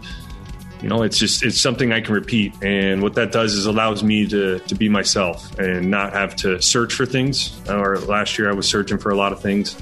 you 0.82 0.88
know, 0.88 1.02
it's 1.02 1.18
just 1.18 1.44
it's 1.44 1.60
something 1.60 1.92
I 1.92 2.00
can 2.00 2.14
repeat. 2.14 2.52
And 2.62 3.00
what 3.00 3.14
that 3.14 3.30
does 3.30 3.54
is 3.54 3.66
allows 3.66 4.02
me 4.02 4.26
to 4.26 4.58
to 4.58 4.74
be 4.74 4.88
myself 4.88 5.56
and 5.58 5.88
not 5.88 6.12
have 6.14 6.34
to 6.36 6.60
search 6.60 6.94
for 6.94 7.06
things. 7.06 7.56
Or 7.68 7.98
last 7.98 8.38
year, 8.38 8.50
I 8.50 8.54
was 8.54 8.68
searching 8.68 8.98
for 8.98 9.10
a 9.10 9.16
lot 9.16 9.32
of 9.32 9.40
things, 9.40 9.76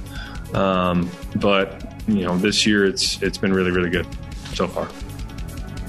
um, 0.52 1.10
but 1.36 1.90
you 2.06 2.24
know, 2.24 2.36
this 2.36 2.66
year 2.66 2.84
it's 2.84 3.22
it's 3.22 3.38
been 3.38 3.54
really, 3.54 3.70
really 3.70 3.90
good 3.90 4.06
so 4.52 4.68
far. 4.68 4.86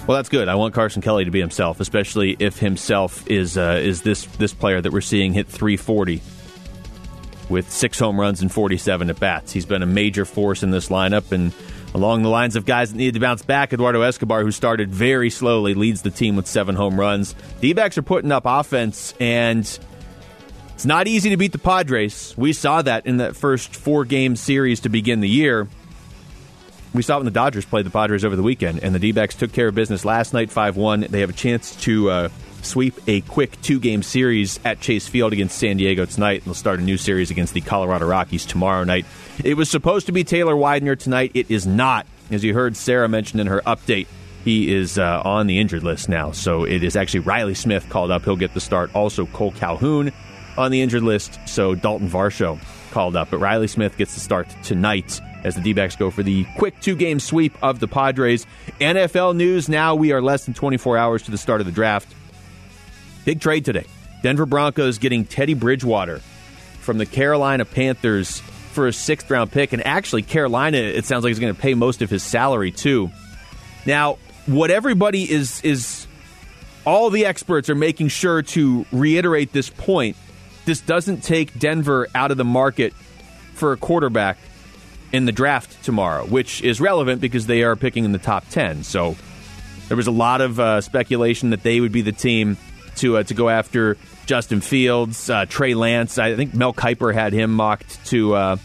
Well, 0.07 0.17
that's 0.17 0.29
good. 0.29 0.47
I 0.47 0.53
want 0.53 0.75
Carson 0.75 1.01
Kelly 1.01 1.25
to 1.25 1.31
be 1.31 1.39
himself, 1.39 1.79
especially 1.79 2.35
if 2.37 2.59
himself 2.59 3.27
is 3.27 3.57
uh, 3.57 3.79
is 3.81 4.03
this 4.03 4.25
this 4.37 4.53
player 4.53 4.79
that 4.79 4.93
we're 4.93 5.01
seeing 5.01 5.33
hit 5.33 5.47
340 5.47 6.21
with 7.49 7.71
six 7.71 7.97
home 7.97 8.19
runs 8.19 8.41
and 8.41 8.51
47 8.51 9.09
at 9.09 9.19
bats. 9.19 9.51
He's 9.51 9.65
been 9.65 9.81
a 9.81 9.87
major 9.87 10.23
force 10.23 10.61
in 10.61 10.69
this 10.69 10.89
lineup, 10.89 11.31
and 11.31 11.53
along 11.95 12.21
the 12.21 12.29
lines 12.29 12.55
of 12.55 12.67
guys 12.67 12.91
that 12.91 12.97
needed 12.97 13.15
to 13.15 13.19
bounce 13.19 13.41
back, 13.41 13.73
Eduardo 13.73 14.01
Escobar, 14.01 14.43
who 14.43 14.51
started 14.51 14.93
very 14.93 15.31
slowly, 15.31 15.73
leads 15.73 16.03
the 16.03 16.11
team 16.11 16.35
with 16.35 16.45
seven 16.45 16.75
home 16.75 16.99
runs. 16.99 17.33
D 17.59 17.73
backs 17.73 17.97
are 17.97 18.03
putting 18.03 18.31
up 18.31 18.43
offense, 18.45 19.15
and 19.19 19.61
it's 20.75 20.85
not 20.85 21.07
easy 21.07 21.31
to 21.31 21.37
beat 21.37 21.51
the 21.51 21.57
Padres. 21.57 22.35
We 22.37 22.53
saw 22.53 22.83
that 22.83 23.07
in 23.07 23.17
that 23.17 23.35
first 23.35 23.75
four 23.75 24.05
game 24.05 24.35
series 24.35 24.81
to 24.81 24.89
begin 24.89 25.21
the 25.21 25.29
year. 25.29 25.67
We 26.95 27.03
saw 27.03 27.17
when 27.17 27.25
the 27.25 27.31
Dodgers 27.31 27.65
played 27.65 27.85
the 27.85 27.89
Padres 27.89 28.23
over 28.23 28.37
the 28.37 28.43
weekend, 28.43 28.81
and 28.81 28.95
the 28.95 28.99
D 28.99 29.11
backs 29.11 29.35
took 29.35 29.51
care 29.51 29.67
of 29.67 29.75
business 29.75 30.05
last 30.05 30.33
night 30.33 30.49
5 30.49 30.77
1. 30.77 31.07
They 31.09 31.19
have 31.19 31.29
a 31.29 31.33
chance 31.33 31.75
to 31.83 32.09
uh, 32.09 32.29
sweep 32.61 32.95
a 33.07 33.19
quick 33.21 33.61
two 33.61 33.81
game 33.81 34.01
series 34.01 34.61
at 34.63 34.79
Chase 34.79 35.05
Field 35.05 35.33
against 35.33 35.57
San 35.57 35.75
Diego 35.75 36.05
tonight, 36.05 36.35
and 36.35 36.45
they'll 36.45 36.53
start 36.53 36.79
a 36.79 36.83
new 36.83 36.95
series 36.95 37.31
against 37.31 37.53
the 37.53 37.59
Colorado 37.59 38.05
Rockies 38.05 38.45
tomorrow 38.45 38.85
night. 38.85 39.05
It 39.43 39.57
was 39.57 39.69
supposed 39.69 40.05
to 40.05 40.13
be 40.13 40.23
Taylor 40.23 40.55
Widener 40.55 40.95
tonight. 40.95 41.31
It 41.33 41.51
is 41.51 41.67
not. 41.67 42.07
As 42.31 42.45
you 42.45 42.53
heard 42.53 42.77
Sarah 42.77 43.09
mention 43.09 43.41
in 43.41 43.47
her 43.47 43.61
update, 43.67 44.07
he 44.45 44.73
is 44.73 44.97
uh, 44.97 45.21
on 45.25 45.47
the 45.47 45.59
injured 45.59 45.83
list 45.83 46.07
now. 46.07 46.31
So 46.31 46.63
it 46.63 46.81
is 46.81 46.95
actually 46.95 47.21
Riley 47.21 47.55
Smith 47.55 47.89
called 47.89 48.09
up. 48.09 48.23
He'll 48.23 48.37
get 48.37 48.53
the 48.53 48.61
start. 48.61 48.95
Also, 48.95 49.25
Cole 49.25 49.51
Calhoun 49.51 50.13
on 50.57 50.71
the 50.71 50.81
injured 50.81 51.03
list. 51.03 51.39
So 51.45 51.75
Dalton 51.75 52.09
Varsho 52.09 52.57
called 52.91 53.17
up. 53.17 53.31
But 53.31 53.39
Riley 53.39 53.67
Smith 53.67 53.97
gets 53.97 54.13
the 54.13 54.21
start 54.21 54.47
tonight 54.63 55.19
as 55.45 55.53
the 55.53 55.61
D 55.61 55.73
backs 55.73 55.95
go 55.95 56.09
for 56.09 56.23
the 56.23 56.43
quick 56.57 56.77
two 56.81 56.95
game 56.95 57.19
sweep 57.19 57.55
of 57.61 57.79
the 57.79 57.87
Padres. 57.87 58.47
NFL 58.81 59.35
news 59.35 59.69
now 59.69 59.93
we 59.93 60.11
are 60.11 60.21
less 60.21 60.45
than 60.45 60.55
24 60.55 60.97
hours 60.97 61.21
to 61.23 61.31
the 61.31 61.37
start 61.37 61.61
of 61.61 61.67
the 61.67 61.71
draft. 61.71 62.13
Big 63.25 63.39
trade 63.39 63.63
today. 63.63 63.85
Denver 64.23 64.47
Broncos 64.47 64.97
getting 64.97 65.23
Teddy 65.23 65.53
Bridgewater 65.53 66.19
from 66.79 66.97
the 66.97 67.05
Carolina 67.05 67.63
Panthers 67.63 68.39
for 68.39 68.87
a 68.87 68.93
sixth 68.93 69.29
round 69.29 69.51
pick. 69.51 69.71
And 69.71 69.85
actually, 69.85 70.23
Carolina, 70.23 70.77
it 70.77 71.05
sounds 71.05 71.23
like, 71.23 71.31
is 71.31 71.39
going 71.39 71.53
to 71.53 71.61
pay 71.61 71.75
most 71.75 72.01
of 72.01 72.09
his 72.09 72.23
salary 72.23 72.71
too. 72.71 73.11
Now, 73.85 74.17
what 74.47 74.71
everybody 74.71 75.31
is, 75.31 75.61
is 75.61 76.07
all 76.85 77.11
the 77.11 77.27
experts 77.27 77.69
are 77.69 77.75
making 77.75 78.07
sure 78.07 78.41
to 78.41 78.85
reiterate 78.91 79.51
this 79.51 79.69
point. 79.69 80.17
This 80.65 80.81
doesn't 80.81 81.21
take 81.21 81.57
Denver 81.59 82.07
out 82.15 82.31
of 82.31 82.37
the 82.37 82.43
market 82.43 82.93
for 83.53 83.73
a 83.73 83.77
quarterback 83.77 84.39
in 85.15 85.23
the 85.23 85.31
draft 85.31 85.81
tomorrow, 85.81 86.25
which 86.25 86.61
is 86.61 86.81
relevant 86.81 87.21
because 87.21 87.47
they 87.47 87.63
are 87.63 87.77
picking 87.77 88.03
in 88.03 88.11
the 88.11 88.19
top 88.19 88.45
10. 88.49 88.83
So 88.83 89.15
there 89.87 89.95
was 89.95 90.07
a 90.07 90.11
lot 90.11 90.41
of 90.41 90.59
uh, 90.59 90.81
speculation 90.81 91.51
that 91.51 91.63
they 91.63 91.79
would 91.79 91.93
be 91.93 92.01
the 92.01 92.11
team 92.11 92.57
to 92.97 93.17
uh, 93.17 93.23
to 93.23 93.33
go 93.33 93.47
after 93.47 93.95
Justin 94.25 94.59
Fields, 94.59 95.29
uh, 95.29 95.45
Trey 95.45 95.73
Lance. 95.73 96.17
I 96.17 96.35
think 96.35 96.53
Mel 96.53 96.73
Kiper 96.73 97.13
had 97.13 97.31
him 97.31 97.53
mocked 97.53 98.05
to. 98.07 98.35
Uh, 98.35 98.57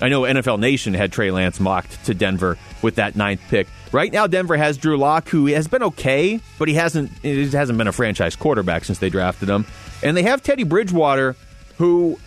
I 0.00 0.08
know 0.08 0.22
NFL 0.22 0.60
Nation 0.60 0.94
had 0.94 1.12
Trey 1.12 1.30
Lance 1.30 1.60
mocked 1.60 2.06
to 2.06 2.14
Denver 2.14 2.56
with 2.80 2.94
that 2.94 3.14
ninth 3.14 3.42
pick. 3.48 3.66
Right 3.92 4.12
now, 4.12 4.26
Denver 4.26 4.56
has 4.56 4.78
Drew 4.78 4.96
Lock, 4.96 5.28
who 5.28 5.46
has 5.46 5.68
been 5.68 5.82
okay, 5.82 6.40
but 6.58 6.68
he 6.68 6.74
hasn't 6.74 7.10
he 7.20 7.50
hasn't 7.50 7.76
been 7.76 7.88
a 7.88 7.92
franchise 7.92 8.34
quarterback 8.34 8.86
since 8.86 8.98
they 8.98 9.10
drafted 9.10 9.50
him. 9.50 9.66
And 10.02 10.16
they 10.16 10.22
have 10.22 10.42
Teddy 10.42 10.64
Bridgewater, 10.64 11.36
who 11.76 12.18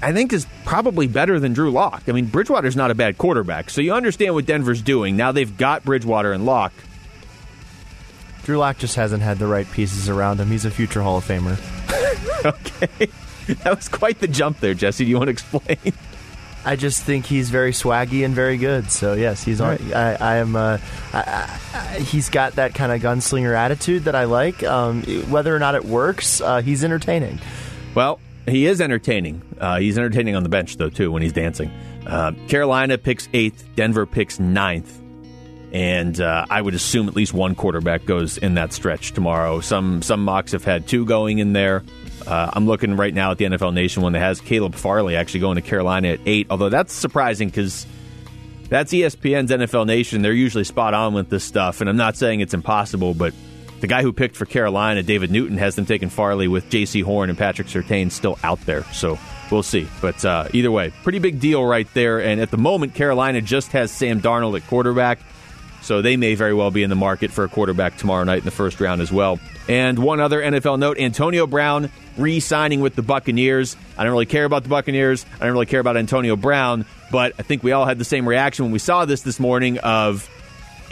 I 0.00 0.12
think 0.12 0.32
is 0.32 0.46
probably 0.64 1.06
better 1.06 1.40
than 1.40 1.52
Drew 1.52 1.70
Lock. 1.70 2.04
I 2.08 2.12
mean, 2.12 2.26
Bridgewater's 2.26 2.76
not 2.76 2.90
a 2.90 2.94
bad 2.94 3.18
quarterback, 3.18 3.70
so 3.70 3.80
you 3.80 3.92
understand 3.92 4.34
what 4.34 4.46
Denver's 4.46 4.82
doing. 4.82 5.16
Now 5.16 5.32
they've 5.32 5.56
got 5.56 5.84
Bridgewater 5.84 6.32
and 6.32 6.46
Lock. 6.46 6.72
Drew 8.44 8.58
Lock 8.58 8.78
just 8.78 8.96
hasn't 8.96 9.22
had 9.22 9.38
the 9.38 9.46
right 9.46 9.70
pieces 9.70 10.08
around 10.08 10.40
him. 10.40 10.50
He's 10.50 10.64
a 10.64 10.70
future 10.70 11.02
Hall 11.02 11.18
of 11.18 11.24
Famer. 11.24 11.58
okay. 12.44 13.08
That 13.62 13.76
was 13.76 13.88
quite 13.88 14.20
the 14.20 14.28
jump 14.28 14.60
there, 14.60 14.74
Jesse. 14.74 15.04
Do 15.04 15.10
you 15.10 15.16
want 15.16 15.28
to 15.28 15.32
explain? 15.32 15.92
I 16.64 16.76
just 16.76 17.02
think 17.02 17.26
he's 17.26 17.50
very 17.50 17.72
swaggy 17.72 18.24
and 18.24 18.34
very 18.34 18.56
good. 18.56 18.90
So 18.90 19.14
yes, 19.14 19.42
he's 19.42 19.60
on. 19.60 19.70
Right. 19.70 19.92
I, 19.92 20.14
I 20.14 20.36
am. 20.36 20.54
Uh, 20.54 20.78
I, 21.12 21.58
I, 21.74 21.98
he's 21.98 22.30
got 22.30 22.54
that 22.54 22.74
kind 22.74 22.92
of 22.92 23.00
gunslinger 23.00 23.56
attitude 23.56 24.04
that 24.04 24.14
I 24.14 24.24
like. 24.24 24.62
Um, 24.62 25.02
whether 25.28 25.54
or 25.54 25.58
not 25.58 25.74
it 25.74 25.84
works, 25.84 26.40
uh, 26.40 26.62
he's 26.62 26.84
entertaining. 26.84 27.40
Well, 27.94 28.20
he 28.46 28.66
is 28.66 28.80
entertaining. 28.80 29.42
Uh, 29.58 29.78
he's 29.78 29.96
entertaining 29.98 30.36
on 30.36 30.42
the 30.42 30.48
bench 30.48 30.76
though 30.76 30.90
too 30.90 31.10
when 31.12 31.22
he's 31.22 31.32
dancing. 31.32 31.70
Uh, 32.06 32.32
Carolina 32.48 32.98
picks 32.98 33.28
eighth. 33.32 33.64
Denver 33.76 34.06
picks 34.06 34.38
ninth. 34.40 35.00
And 35.72 36.20
uh, 36.20 36.44
I 36.50 36.60
would 36.60 36.74
assume 36.74 37.08
at 37.08 37.16
least 37.16 37.32
one 37.32 37.54
quarterback 37.54 38.04
goes 38.04 38.36
in 38.36 38.54
that 38.54 38.74
stretch 38.74 39.12
tomorrow. 39.12 39.60
Some 39.60 40.02
some 40.02 40.22
mocks 40.24 40.52
have 40.52 40.64
had 40.64 40.86
two 40.86 41.06
going 41.06 41.38
in 41.38 41.54
there. 41.54 41.82
Uh, 42.26 42.50
I'm 42.52 42.66
looking 42.66 42.96
right 42.96 43.14
now 43.14 43.30
at 43.30 43.38
the 43.38 43.46
NFL 43.46 43.72
Nation 43.72 44.02
one 44.02 44.12
that 44.12 44.20
has 44.20 44.40
Caleb 44.40 44.74
Farley 44.74 45.16
actually 45.16 45.40
going 45.40 45.56
to 45.56 45.62
Carolina 45.62 46.08
at 46.08 46.20
eight. 46.26 46.46
Although 46.50 46.68
that's 46.68 46.92
surprising 46.92 47.48
because 47.48 47.86
that's 48.68 48.92
ESPN's 48.92 49.50
NFL 49.50 49.86
Nation. 49.86 50.22
They're 50.22 50.32
usually 50.32 50.64
spot 50.64 50.94
on 50.94 51.14
with 51.14 51.30
this 51.30 51.44
stuff, 51.44 51.80
and 51.80 51.88
I'm 51.88 51.96
not 51.96 52.16
saying 52.16 52.40
it's 52.40 52.54
impossible, 52.54 53.14
but 53.14 53.32
the 53.82 53.88
guy 53.88 54.02
who 54.02 54.12
picked 54.12 54.36
for 54.36 54.46
Carolina, 54.46 55.02
David 55.02 55.32
Newton, 55.32 55.58
has 55.58 55.74
them 55.74 55.86
taking 55.86 56.08
Farley 56.08 56.46
with 56.46 56.70
Jaycee 56.70 57.02
Horn 57.02 57.28
and 57.28 57.36
Patrick 57.36 57.66
Surtain 57.66 58.12
still 58.12 58.38
out 58.44 58.60
there. 58.60 58.84
So 58.92 59.18
we'll 59.50 59.64
see. 59.64 59.88
But 60.00 60.24
uh, 60.24 60.46
either 60.52 60.70
way, 60.70 60.92
pretty 61.02 61.18
big 61.18 61.40
deal 61.40 61.64
right 61.66 61.88
there. 61.92 62.22
And 62.22 62.40
at 62.40 62.52
the 62.52 62.56
moment, 62.56 62.94
Carolina 62.94 63.40
just 63.40 63.72
has 63.72 63.90
Sam 63.90 64.20
Darnold 64.20 64.56
at 64.56 64.64
quarterback. 64.68 65.18
So 65.82 66.00
they 66.00 66.16
may 66.16 66.36
very 66.36 66.54
well 66.54 66.70
be 66.70 66.84
in 66.84 66.90
the 66.90 66.96
market 66.96 67.32
for 67.32 67.42
a 67.42 67.48
quarterback 67.48 67.96
tomorrow 67.96 68.22
night 68.22 68.38
in 68.38 68.44
the 68.44 68.52
first 68.52 68.80
round 68.80 69.00
as 69.00 69.10
well. 69.10 69.40
And 69.68 69.98
one 69.98 70.20
other 70.20 70.40
NFL 70.40 70.78
note 70.78 70.96
Antonio 71.00 71.48
Brown 71.48 71.90
re 72.16 72.38
signing 72.38 72.82
with 72.82 72.94
the 72.94 73.02
Buccaneers. 73.02 73.76
I 73.98 74.04
don't 74.04 74.12
really 74.12 74.26
care 74.26 74.44
about 74.44 74.62
the 74.62 74.68
Buccaneers. 74.68 75.26
I 75.40 75.44
don't 75.44 75.54
really 75.54 75.66
care 75.66 75.80
about 75.80 75.96
Antonio 75.96 76.36
Brown, 76.36 76.86
but 77.10 77.32
I 77.36 77.42
think 77.42 77.64
we 77.64 77.72
all 77.72 77.84
had 77.84 77.98
the 77.98 78.04
same 78.04 78.28
reaction 78.28 78.64
when 78.64 78.72
we 78.72 78.78
saw 78.78 79.06
this 79.06 79.22
this 79.22 79.40
morning 79.40 79.78
of 79.78 80.30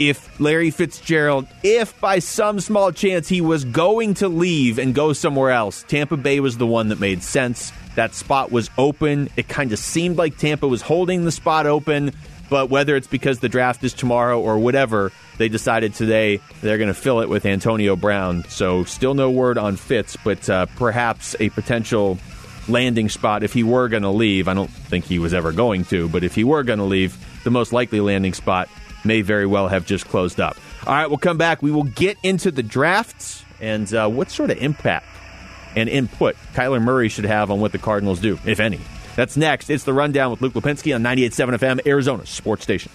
if 0.09 0.39
Larry 0.39 0.71
Fitzgerald, 0.71 1.47
if 1.63 1.99
by 1.99 2.19
some 2.19 2.59
small 2.59 2.91
chance 2.91 3.27
he 3.27 3.41
was 3.41 3.65
going 3.65 4.15
to 4.15 4.27
leave 4.27 4.79
and 4.79 4.95
go 4.95 5.13
somewhere 5.13 5.51
else, 5.51 5.83
Tampa 5.87 6.17
Bay 6.17 6.39
was 6.39 6.57
the 6.57 6.65
one 6.65 6.89
that 6.89 6.99
made 6.99 7.21
sense. 7.21 7.71
That 7.95 8.15
spot 8.15 8.51
was 8.51 8.69
open. 8.77 9.29
It 9.35 9.47
kind 9.47 9.71
of 9.71 9.79
seemed 9.79 10.17
like 10.17 10.37
Tampa 10.37 10.67
was 10.67 10.81
holding 10.81 11.25
the 11.25 11.31
spot 11.31 11.67
open. 11.67 12.13
But 12.49 12.69
whether 12.69 12.97
it's 12.97 13.07
because 13.07 13.39
the 13.39 13.47
draft 13.47 13.83
is 13.83 13.93
tomorrow 13.93 14.41
or 14.41 14.59
whatever, 14.59 15.13
they 15.37 15.47
decided 15.47 15.93
today 15.93 16.41
they're 16.61 16.77
going 16.77 16.89
to 16.89 16.93
fill 16.93 17.21
it 17.21 17.29
with 17.29 17.45
Antonio 17.45 17.95
Brown. 17.95 18.43
So 18.49 18.83
still 18.83 19.13
no 19.13 19.31
word 19.31 19.57
on 19.57 19.77
Fitz, 19.77 20.17
but 20.17 20.49
uh, 20.49 20.65
perhaps 20.75 21.33
a 21.39 21.49
potential 21.49 22.17
landing 22.67 23.07
spot 23.07 23.43
if 23.43 23.53
he 23.53 23.63
were 23.63 23.87
going 23.87 24.03
to 24.03 24.09
leave. 24.09 24.47
I 24.47 24.53
don't 24.53 24.69
think 24.69 25.05
he 25.05 25.19
was 25.19 25.33
ever 25.33 25.51
going 25.51 25.85
to, 25.85 26.09
but 26.09 26.23
if 26.23 26.35
he 26.35 26.43
were 26.43 26.63
going 26.63 26.79
to 26.79 26.85
leave, 26.85 27.17
the 27.43 27.51
most 27.51 27.71
likely 27.71 28.01
landing 28.01 28.33
spot 28.33 28.67
may 29.03 29.21
very 29.21 29.45
well 29.45 29.67
have 29.67 29.85
just 29.85 30.07
closed 30.07 30.39
up. 30.39 30.57
All 30.85 30.93
right, 30.93 31.07
we'll 31.07 31.17
come 31.17 31.37
back. 31.37 31.61
We 31.61 31.71
will 31.71 31.83
get 31.83 32.17
into 32.23 32.51
the 32.51 32.63
drafts 32.63 33.43
and 33.59 33.91
uh, 33.93 34.07
what 34.09 34.31
sort 34.31 34.49
of 34.51 34.57
impact 34.57 35.05
and 35.75 35.87
input 35.87 36.35
Kyler 36.53 36.81
Murray 36.81 37.09
should 37.09 37.25
have 37.25 37.51
on 37.51 37.59
what 37.59 37.71
the 37.71 37.77
Cardinals 37.77 38.19
do, 38.19 38.39
if 38.45 38.59
any. 38.59 38.79
That's 39.15 39.37
next. 39.37 39.69
It's 39.69 39.83
the 39.83 39.93
rundown 39.93 40.31
with 40.31 40.41
Luke 40.41 40.53
Lapinski 40.53 40.95
on 40.95 41.03
98.7 41.03 41.57
FM, 41.57 41.87
Arizona 41.87 42.25
Sports 42.25 42.63
Station. 42.63 42.91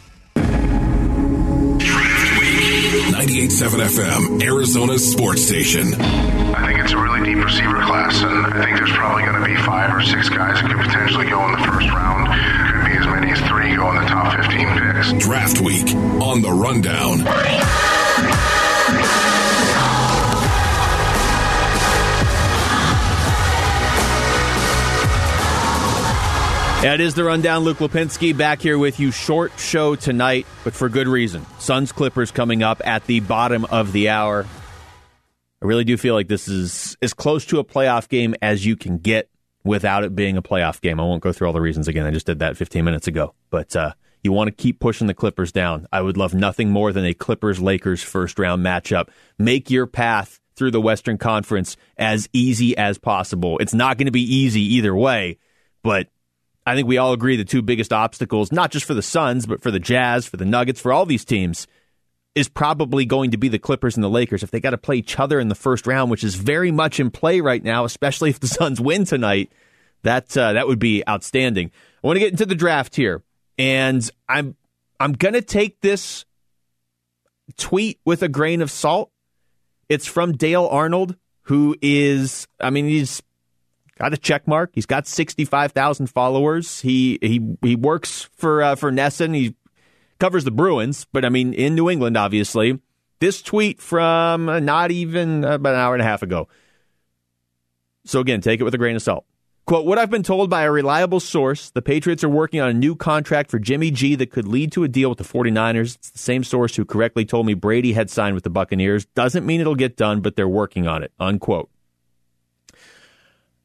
98.7 3.17 3.81
FM, 3.87 4.43
Arizona 4.43 4.99
Sports 4.99 5.43
Station. 5.43 5.95
I 5.95 6.67
think 6.67 6.81
it's 6.81 6.93
a 6.93 6.99
really 6.99 7.25
deep 7.25 7.43
receiver 7.45 7.83
class, 7.83 8.23
and 8.23 8.47
I 8.47 8.65
think 8.65 8.79
there's 8.79 8.93
probably 8.93 9.25
going 9.25 9.41
to 9.41 9.45
be 9.47 9.57
five 9.63 9.95
or 9.95 10.03
six 10.03 10.29
guys 10.29 10.61
that 10.61 10.71
could 10.71 10.79
potentially 10.79 11.29
go 11.29 11.45
in 11.47 11.53
the 11.53 11.59
first 11.59 11.89
round. 11.89 12.66
Could 12.97 13.09
as 13.09 13.13
many 13.13 13.31
as 13.31 13.41
three 13.41 13.77
go 13.77 13.91
in 13.91 13.97
the 13.97 14.09
top 14.09 14.35
15 14.37 14.69
picks. 14.69 15.13
Draft 15.23 15.61
week 15.61 15.95
on 16.23 16.41
the 16.41 16.51
rundown. 16.51 17.19
That 26.83 27.01
is 27.01 27.15
the 27.15 27.25
rundown. 27.25 27.65
Luke 27.65 27.79
Lapinski 27.79 28.35
back 28.35 28.63
here 28.63 28.79
with 28.79 28.99
you. 28.99 29.11
Short 29.11 29.53
show 29.59 29.95
tonight, 29.95 30.47
but 30.65 30.73
for 30.73 30.89
good 30.89 31.07
reason. 31.07 31.45
Suns 31.59 31.93
Clippers 31.93 32.31
coming 32.31 32.63
up 32.63 32.81
at 32.87 33.05
the 33.05 33.21
bottom 33.21 33.67
of 33.67 33.93
the 33.93 34.09
hour. 34.09 34.47
I 35.61 35.67
really 35.67 35.85
do 35.85 35.99
feel 35.99 36.15
like 36.15 36.29
this 36.29 36.49
is 36.49 36.97
as 37.03 37.13
close 37.13 37.45
to 37.47 37.59
a 37.59 37.65
playoff 37.65 38.09
game 38.09 38.35
as 38.41 38.65
you 38.65 38.75
can 38.75 38.97
get 38.97 39.29
without 39.67 40.05
it 40.05 40.15
being 40.15 40.37
a 40.37 40.43
playoff 40.43 40.81
game. 40.81 41.01
I 41.01 41.03
won't 41.03 41.23
go 41.23 41.33
through 41.33 41.49
all 41.49 41.53
the 41.53 41.61
reasons 41.61 41.89
again. 41.89 42.07
I 42.07 42.11
just 42.11 42.27
did 42.27 42.39
that 42.39 42.57
15 42.57 42.85
minutes 42.85 43.07
ago. 43.07 43.35
But 43.51 43.75
uh, 43.77 43.93
you 44.23 44.33
want 44.33 44.49
to 44.49 44.53
keep 44.53 44.81
pushing 44.81 45.07
the 45.07 45.15
Clippers 45.15 45.53
down. 45.53 45.87
I 45.93 46.01
would 46.01 46.17
love 46.17 46.35
nothing 46.35 46.71
more 46.71 46.93
than 46.93 47.05
a 47.05 47.15
Clippers 47.15 47.61
Lakers 47.61 48.03
first 48.03 48.39
round 48.39 48.65
matchup. 48.65 49.09
Make 49.39 49.71
your 49.71 49.87
path 49.87 50.41
through 50.57 50.71
the 50.71 50.81
Western 50.81 51.19
Conference 51.19 51.77
as 51.99 52.29
easy 52.33 52.77
as 52.77 52.99
possible. 52.99 53.59
It's 53.59 53.75
not 53.75 53.99
going 53.99 54.07
to 54.07 54.13
be 54.13 54.23
easy 54.23 54.63
either 54.77 54.95
way, 54.95 55.39
but 55.83 56.09
I 56.67 56.75
think 56.75 56.89
we 56.89 56.99
all 56.99 57.13
agree 57.13 57.37
the 57.37 57.45
two 57.45 57.63
biggest 57.63 57.93
obstacles, 57.93 58.51
not 58.51 58.71
just 58.71 58.87
for 58.87 58.95
the 58.95 59.03
Suns, 59.03 59.47
but 59.47 59.63
for 59.63 59.71
the 59.71 59.79
Jazz, 59.79 60.27
for 60.27 60.37
the 60.37 60.45
Nuggets, 60.45 60.81
for 60.81 60.93
all 60.93 61.07
these 61.07 61.25
teams, 61.25 61.67
is 62.37 62.49
probably 62.49 63.07
going 63.07 63.31
to 63.31 63.39
be 63.39 63.49
the 63.49 63.59
Clippers 63.59 63.97
and 63.97 64.05
the 64.05 64.11
Lakers 64.11 64.43
if 64.43 64.51
they 64.51 64.61
got 64.61 64.71
to 64.71 64.79
play 64.79 64.97
each 64.97 65.19
other 65.19 65.41
in 65.41 65.49
the 65.49 65.55
first 65.55 65.87
round, 65.87 66.11
which 66.11 66.23
is 66.23 66.35
very 66.35 66.71
much 66.71 67.01
in 67.01 67.11
play 67.11 67.41
right 67.41 67.65
now, 67.65 67.87
especially 67.87 68.29
if 68.29 68.39
the 68.39 68.47
Suns 68.47 68.81
win 68.81 69.07
tonight. 69.07 69.51
That 70.03 70.37
uh, 70.37 70.53
that 70.53 70.69
would 70.69 70.79
be 70.79 71.03
outstanding. 71.09 71.73
I 72.05 72.07
want 72.07 72.17
to 72.17 72.21
get 72.21 72.31
into 72.31 72.47
the 72.47 72.55
draft 72.55 72.95
here, 72.95 73.23
and 73.59 74.09
I'm 74.29 74.55
I'm 75.01 75.15
gonna 75.15 75.41
take 75.41 75.81
this 75.81 76.25
tweet 77.57 77.99
with 78.05 78.23
a 78.23 78.29
grain 78.29 78.61
of 78.61 78.71
salt. 78.71 79.11
It's 79.89 80.07
from 80.07 80.33
Dale 80.33 80.69
Arnold, 80.71 81.17
who 81.43 81.77
is, 81.81 82.47
I 82.61 82.71
mean, 82.71 82.87
he's 82.87 83.23
got 83.99 84.13
a 84.13 84.17
check 84.17 84.47
mark. 84.47 84.71
He's 84.75 84.87
got 84.87 85.07
65,000 85.07 86.09
followers. 86.09 86.81
He 86.81 87.19
he 87.23 87.57
he 87.63 87.75
works 87.75 88.29
for 88.37 88.63
uh, 88.63 88.75
for 88.77 88.93
NESN. 88.93 89.35
He 89.35 89.55
covers 90.19 90.45
the 90.45 90.51
Bruins, 90.51 91.07
but 91.13 91.25
I 91.25 91.29
mean 91.29 91.53
in 91.53 91.75
New 91.75 91.91
England 91.91 92.17
obviously. 92.17 92.81
This 93.19 93.41
tweet 93.41 93.81
from 93.81 94.49
uh, 94.49 94.61
not 94.61 94.91
even 94.91 95.45
uh, 95.45 95.55
about 95.55 95.75
an 95.75 95.81
hour 95.81 95.95
and 95.95 96.03
a 96.03 96.07
half 96.07 96.23
ago. 96.23 96.49
So 98.05 98.21
again, 98.21 98.41
take 98.41 98.61
it 98.61 98.65
with 98.65 98.75
a 98.75 98.79
grain 98.79 98.95
of 98.95 99.03
salt. 99.03 99.25
Quote, 99.67 99.85
what 99.85 99.99
I've 99.99 100.11
been 100.11 100.23
told 100.23 100.49
by 100.49 100.63
a 100.63 100.71
reliable 100.71 101.19
source, 101.19 101.71
the 101.71 101.83
Patriots 101.83 102.23
are 102.23 102.29
working 102.29 102.61
on 102.61 102.69
a 102.69 102.75
new 102.75 102.95
contract 102.95 103.51
for 103.51 103.59
Jimmy 103.59 103.91
G 103.91 104.15
that 104.15 104.31
could 104.31 104.47
lead 104.47 104.71
to 104.73 104.85
a 104.85 104.89
deal 104.89 105.09
with 105.09 105.19
the 105.19 105.25
49ers. 105.25 105.97
It's 105.97 106.11
the 106.11 106.19
same 106.19 106.45
source 106.45 106.77
who 106.77 106.85
correctly 106.85 107.25
told 107.25 107.47
me 107.47 107.55
Brady 107.55 107.93
had 107.93 108.09
signed 108.09 108.37
with 108.37 108.45
the 108.45 108.51
Buccaneers. 108.51 109.07
Doesn't 109.07 109.45
mean 109.45 109.61
it'll 109.61 109.75
get 109.75 109.97
done, 109.97 110.21
but 110.21 110.37
they're 110.37 110.47
working 110.47 110.87
on 110.87 111.03
it. 111.03 111.13
Unquote. 111.19 111.69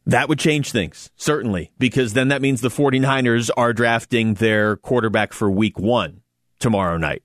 That 0.08 0.28
would 0.28 0.40
change 0.40 0.72
things, 0.72 1.12
certainly, 1.16 1.72
because 1.78 2.14
then 2.14 2.30
that 2.30 2.42
means 2.42 2.62
the 2.62 2.70
49ers 2.70 3.52
are 3.56 3.72
drafting 3.72 4.34
their 4.34 4.78
quarterback 4.78 5.34
for 5.34 5.52
week 5.52 5.78
one 5.78 6.21
tomorrow 6.62 6.98
night. 6.98 7.24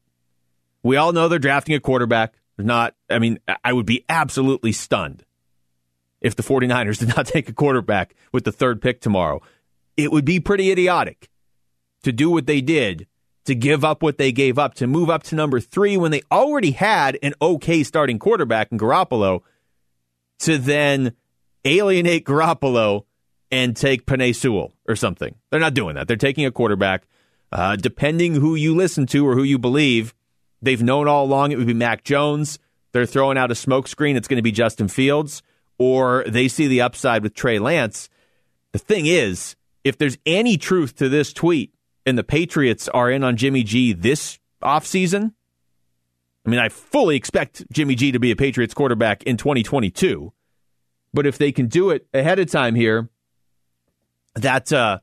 We 0.82 0.96
all 0.96 1.12
know 1.12 1.28
they're 1.28 1.38
drafting 1.38 1.74
a 1.74 1.80
quarterback. 1.80 2.34
Not, 2.58 2.94
I 3.10 3.18
mean, 3.18 3.38
I 3.62 3.72
would 3.72 3.86
be 3.86 4.04
absolutely 4.08 4.72
stunned 4.72 5.24
if 6.20 6.34
the 6.34 6.42
49ers 6.42 6.98
did 7.00 7.14
not 7.16 7.26
take 7.26 7.48
a 7.48 7.52
quarterback 7.52 8.14
with 8.32 8.44
the 8.44 8.52
third 8.52 8.80
pick 8.80 9.00
tomorrow. 9.00 9.42
It 9.96 10.10
would 10.10 10.24
be 10.24 10.40
pretty 10.40 10.70
idiotic 10.70 11.28
to 12.02 12.12
do 12.12 12.30
what 12.30 12.46
they 12.46 12.60
did, 12.60 13.06
to 13.44 13.54
give 13.54 13.84
up 13.84 14.02
what 14.02 14.18
they 14.18 14.32
gave 14.32 14.58
up, 14.58 14.74
to 14.74 14.86
move 14.86 15.10
up 15.10 15.22
to 15.24 15.34
number 15.34 15.60
three 15.60 15.96
when 15.96 16.10
they 16.10 16.22
already 16.30 16.72
had 16.72 17.18
an 17.22 17.34
okay 17.40 17.82
starting 17.82 18.18
quarterback 18.18 18.72
in 18.72 18.78
Garoppolo, 18.78 19.40
to 20.40 20.58
then 20.58 21.14
alienate 21.64 22.24
Garoppolo 22.24 23.04
and 23.50 23.76
take 23.76 24.06
Penei 24.06 24.34
Sewell 24.34 24.72
or 24.88 24.96
something. 24.96 25.34
They're 25.50 25.60
not 25.60 25.74
doing 25.74 25.94
that. 25.94 26.08
They're 26.08 26.16
taking 26.16 26.46
a 26.46 26.50
quarterback. 26.50 27.06
Uh, 27.52 27.76
depending 27.76 28.34
who 28.34 28.54
you 28.54 28.74
listen 28.74 29.06
to 29.06 29.26
or 29.26 29.34
who 29.34 29.42
you 29.42 29.58
believe, 29.58 30.14
they've 30.60 30.82
known 30.82 31.08
all 31.08 31.24
along 31.24 31.52
it 31.52 31.58
would 31.58 31.66
be 31.66 31.74
Mac 31.74 32.04
Jones. 32.04 32.58
They're 32.92 33.06
throwing 33.06 33.38
out 33.38 33.50
a 33.50 33.54
smokescreen. 33.54 34.16
It's 34.16 34.28
going 34.28 34.38
to 34.38 34.42
be 34.42 34.52
Justin 34.52 34.88
Fields, 34.88 35.42
or 35.78 36.24
they 36.26 36.48
see 36.48 36.66
the 36.66 36.80
upside 36.80 37.22
with 37.22 37.34
Trey 37.34 37.58
Lance. 37.58 38.08
The 38.72 38.78
thing 38.78 39.06
is, 39.06 39.56
if 39.84 39.96
there's 39.96 40.18
any 40.26 40.56
truth 40.56 40.96
to 40.96 41.08
this 41.08 41.32
tweet 41.32 41.72
and 42.04 42.18
the 42.18 42.24
Patriots 42.24 42.88
are 42.88 43.10
in 43.10 43.22
on 43.22 43.36
Jimmy 43.36 43.62
G 43.62 43.92
this 43.92 44.38
offseason, 44.62 45.32
I 46.44 46.48
mean, 46.48 46.60
I 46.60 46.68
fully 46.68 47.16
expect 47.16 47.64
Jimmy 47.72 47.94
G 47.94 48.12
to 48.12 48.18
be 48.18 48.30
a 48.30 48.36
Patriots 48.36 48.74
quarterback 48.74 49.22
in 49.24 49.36
2022. 49.36 50.32
But 51.12 51.26
if 51.26 51.38
they 51.38 51.50
can 51.52 51.66
do 51.66 51.90
it 51.90 52.06
ahead 52.14 52.38
of 52.38 52.50
time 52.50 52.74
here, 52.74 53.08
that 54.34 54.72
uh, 54.72 54.98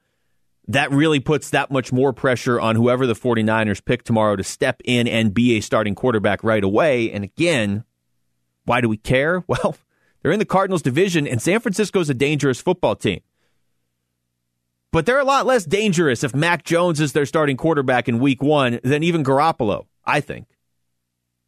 that 0.68 0.92
really 0.92 1.20
puts 1.20 1.50
that 1.50 1.72
much 1.72 1.92
more 1.92 2.14
pressure 2.14 2.60
on 2.60 2.76
whoever 2.76 3.06
the 3.06 3.14
49ers 3.14 3.84
pick 3.84 4.04
tomorrow 4.04 4.36
to 4.36 4.44
step 4.44 4.82
in 4.86 5.08
and 5.08 5.34
be 5.34 5.58
a 5.58 5.62
starting 5.62 5.96
quarterback 5.96 6.44
right 6.44 6.64
away. 6.64 7.12
And 7.12 7.24
again, 7.24 7.84
why 8.66 8.82
do 8.82 8.90
we 8.90 8.98
care? 8.98 9.44
Well, 9.48 9.76
they're 10.22 10.32
in 10.32 10.40
the 10.40 10.46
Cardinals 10.46 10.82
division, 10.82 11.28
and 11.28 11.42
San 11.42 11.60
Francisco's 11.60 12.10
a 12.10 12.14
dangerous 12.14 12.62
football 12.62 12.96
team. 12.96 13.20
But 14.94 15.06
they're 15.06 15.20
a 15.20 15.26
lot 15.26 15.46
less 15.46 15.66
dangerous 15.66 16.24
if 16.24 16.34
Mac 16.34 16.64
Jones 16.64 17.02
is 17.02 17.12
their 17.12 17.26
starting 17.26 17.58
quarterback 17.58 18.08
in 18.08 18.20
week 18.20 18.42
one 18.42 18.80
than 18.86 19.04
even 19.04 19.26
Garoppolo, 19.26 19.88
I 20.06 20.22
think. 20.22 20.48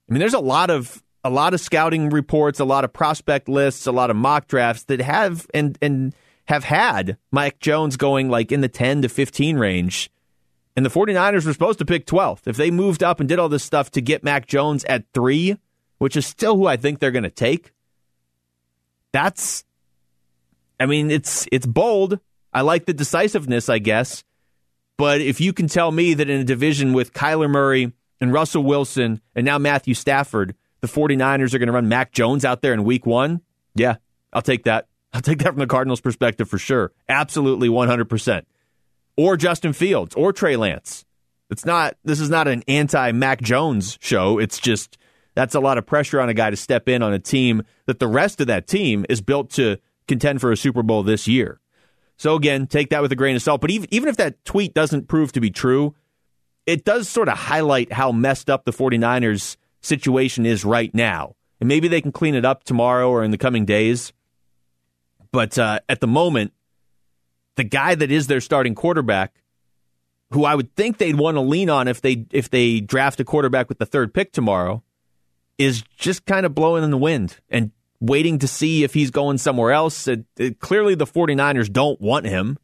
I 0.10 0.13
mean, 0.13 0.19
there's 0.19 0.34
a 0.34 0.39
lot 0.39 0.69
of 0.69 1.01
a 1.24 1.29
lot 1.29 1.53
of 1.53 1.62
scouting 1.62 2.10
reports, 2.10 2.60
a 2.60 2.65
lot 2.65 2.84
of 2.84 2.91
prospect 2.91 3.48
lists, 3.48 3.88
a 3.88 3.91
lot 3.91 4.10
of 4.10 4.17
mock 4.17 4.48
drafts 4.48 4.84
that 4.84 5.00
have 5.00 5.48
and 5.53 5.77
and 5.81 6.13
have 6.45 6.63
had 6.65 7.17
Mike 7.31 7.59
Jones 7.59 7.97
going 7.97 8.29
like 8.29 8.51
in 8.51 8.61
the 8.61 8.69
10 8.69 9.01
to 9.01 9.09
15 9.09 9.57
range. 9.57 10.09
And 10.75 10.85
the 10.85 10.89
49ers 10.89 11.45
were 11.45 11.53
supposed 11.53 11.79
to 11.79 11.85
pick 11.85 12.05
12th. 12.05 12.47
If 12.47 12.57
they 12.57 12.69
moved 12.69 13.01
up 13.01 13.19
and 13.19 13.29
did 13.29 13.39
all 13.39 13.49
this 13.49 13.63
stuff 13.63 13.91
to 13.91 14.01
get 14.01 14.23
Mac 14.23 14.45
Jones 14.45 14.83
at 14.85 15.05
3, 15.13 15.57
which 15.97 16.17
is 16.17 16.25
still 16.25 16.57
who 16.57 16.67
I 16.67 16.75
think 16.77 16.99
they're 16.99 17.11
going 17.11 17.23
to 17.23 17.29
take, 17.29 17.71
that's 19.11 19.63
I 20.79 20.85
mean, 20.85 21.09
it's 21.09 21.47
it's 21.51 21.65
bold. 21.65 22.19
I 22.53 22.61
like 22.61 22.85
the 22.85 22.93
decisiveness, 22.93 23.69
I 23.69 23.79
guess. 23.79 24.23
But 24.97 25.21
if 25.21 25.41
you 25.41 25.53
can 25.53 25.67
tell 25.67 25.91
me 25.91 26.13
that 26.13 26.29
in 26.29 26.39
a 26.39 26.45
division 26.45 26.93
with 26.93 27.13
Kyler 27.13 27.49
Murray 27.49 27.91
and 28.21 28.33
Russell 28.33 28.63
Wilson 28.63 29.21
and 29.35 29.45
now 29.45 29.57
Matthew 29.57 29.93
Stafford, 29.93 30.55
the 30.81 30.87
49ers 30.87 31.53
are 31.53 31.59
going 31.59 31.67
to 31.67 31.73
run 31.73 31.89
Mac 31.89 32.11
Jones 32.13 32.45
out 32.45 32.61
there 32.61 32.73
in 32.73 32.83
week 32.83 33.05
one, 33.05 33.41
yeah, 33.73 33.95
I'll 34.31 34.41
take 34.41 34.63
that. 34.63 34.87
I'll 35.15 35.22
take 35.22 35.39
that 35.39 35.51
from 35.51 35.60
the 35.60 35.67
Cardinals' 35.67 36.01
perspective 36.01 36.50
for 36.50 36.57
sure. 36.57 36.91
Absolutely 37.07 37.69
100%. 37.69 38.43
Or 39.15 39.38
Justin 39.38 39.72
Fields 39.72 40.13
or 40.15 40.34
Trey 40.34 40.57
Lance. 40.57 41.05
It's 41.50 41.65
not, 41.65 41.95
this 42.03 42.19
is 42.19 42.29
not 42.29 42.50
an 42.50 42.63
anti 42.67 43.13
Mac 43.13 43.41
Jones 43.41 43.98
show. 44.01 44.39
It's 44.39 44.60
just, 44.60 44.98
that's 45.34 45.55
a 45.55 45.62
lot 45.62 45.77
of 45.77 45.86
pressure 45.86 46.19
on 46.19 46.27
a 46.27 46.34
guy 46.34 46.50
to 46.50 46.57
step 46.57 46.89
in 46.89 47.01
on 47.01 47.13
a 47.13 47.19
team 47.19 47.63
that 47.86 48.00
the 48.00 48.07
rest 48.07 48.41
of 48.41 48.48
that 48.48 48.67
team 48.67 49.05
is 49.07 49.22
built 49.22 49.51
to 49.51 49.77
contend 50.07 50.41
for 50.41 50.51
a 50.51 50.57
Super 50.57 50.84
Bowl 50.84 51.01
this 51.01 51.29
year. 51.29 51.62
So 52.17 52.36
again, 52.36 52.67
take 52.67 52.89
that 52.89 53.01
with 53.01 53.12
a 53.13 53.15
grain 53.15 53.38
of 53.38 53.41
salt. 53.41 53.62
But 53.62 53.72
even, 53.72 53.88
even 53.91 54.10
if 54.10 54.17
that 54.17 54.43
tweet 54.43 54.74
doesn't 54.74 55.07
prove 55.07 55.31
to 55.31 55.39
be 55.39 55.50
true, 55.50 55.95
it 56.65 56.84
does 56.84 57.07
sort 57.07 57.29
of 57.29 57.38
highlight 57.38 57.93
how 57.93 58.12
messed 58.12 58.50
up 58.50 58.65
the 58.65 58.74
49ers 58.74 59.55
situation 59.81 60.45
is 60.45 60.65
right 60.65 60.93
now. 60.93 61.36
And 61.62 61.69
maybe 61.69 61.88
they 61.88 62.01
can 62.01 62.12
clean 62.12 62.36
it 62.36 62.43
up 62.43 62.65
tomorrow 62.65 63.10
or 63.10 63.24
in 63.24 63.31
the 63.31 63.38
coming 63.38 63.63
days. 63.63 64.12
But 65.32 65.58
uh, 65.58 65.79
at 65.88 66.01
the 66.01 66.08
moment, 66.08 66.53
the 67.55 67.63
guy 67.63 67.96
that 67.96 68.12
is 68.12 68.27
their 68.27 68.41
starting 68.41 68.75
quarterback, 68.75 69.41
who 70.32 70.46
I 70.46 70.55
would 70.55 70.75
think 70.75 70.98
they'd 70.98 71.15
want 71.15 71.36
to 71.36 71.41
lean 71.41 71.70
on 71.70 71.88
if 71.88 72.01
they 72.01 72.25
if 72.32 72.50
they 72.50 72.82
draft 72.82 73.20
a 73.20 73.25
quarterback 73.25 73.70
with 73.70 73.77
the 73.77 73.86
third 73.86 74.13
pick 74.13 74.32
tomorrow, 74.32 74.84
is 75.58 75.84
just 75.98 76.25
kind 76.25 76.46
of 76.46 76.55
blowing 76.55 76.84
in 76.84 76.91
the 76.91 76.98
wind 76.98 77.38
and 77.50 77.72
waiting 78.00 78.39
to 78.39 78.48
see 78.48 78.84
if 78.84 78.94
he's 78.94 79.12
going 79.12 79.38
somewhere 79.38 79.72
else. 79.72 80.08
It, 80.08 80.25
it, 80.38 80.60
clearly, 80.60 80.96
the 80.96 81.05
49ers 81.05 81.72
don't 81.72 82.00
want 82.01 82.25
him. 82.25 82.58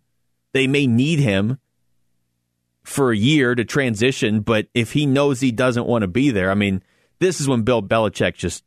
They 0.54 0.68
may 0.68 0.88
need 0.88 1.20
him 1.20 1.60
for 2.84 3.12
a 3.12 3.18
year 3.18 3.56
to 3.56 3.64
transition, 3.64 4.42
but 4.42 4.68
if 4.74 4.94
he 4.94 5.06
knows 5.06 5.40
he 5.40 5.52
doesn't 5.52 5.88
want 5.88 6.02
to 6.02 6.08
be 6.08 6.32
there, 6.32 6.52
I 6.52 6.56
mean, 6.56 6.84
this 7.20 7.40
is 7.40 7.48
when 7.48 7.62
Bill 7.62 7.82
Belichick 7.82 8.36
just 8.36 8.64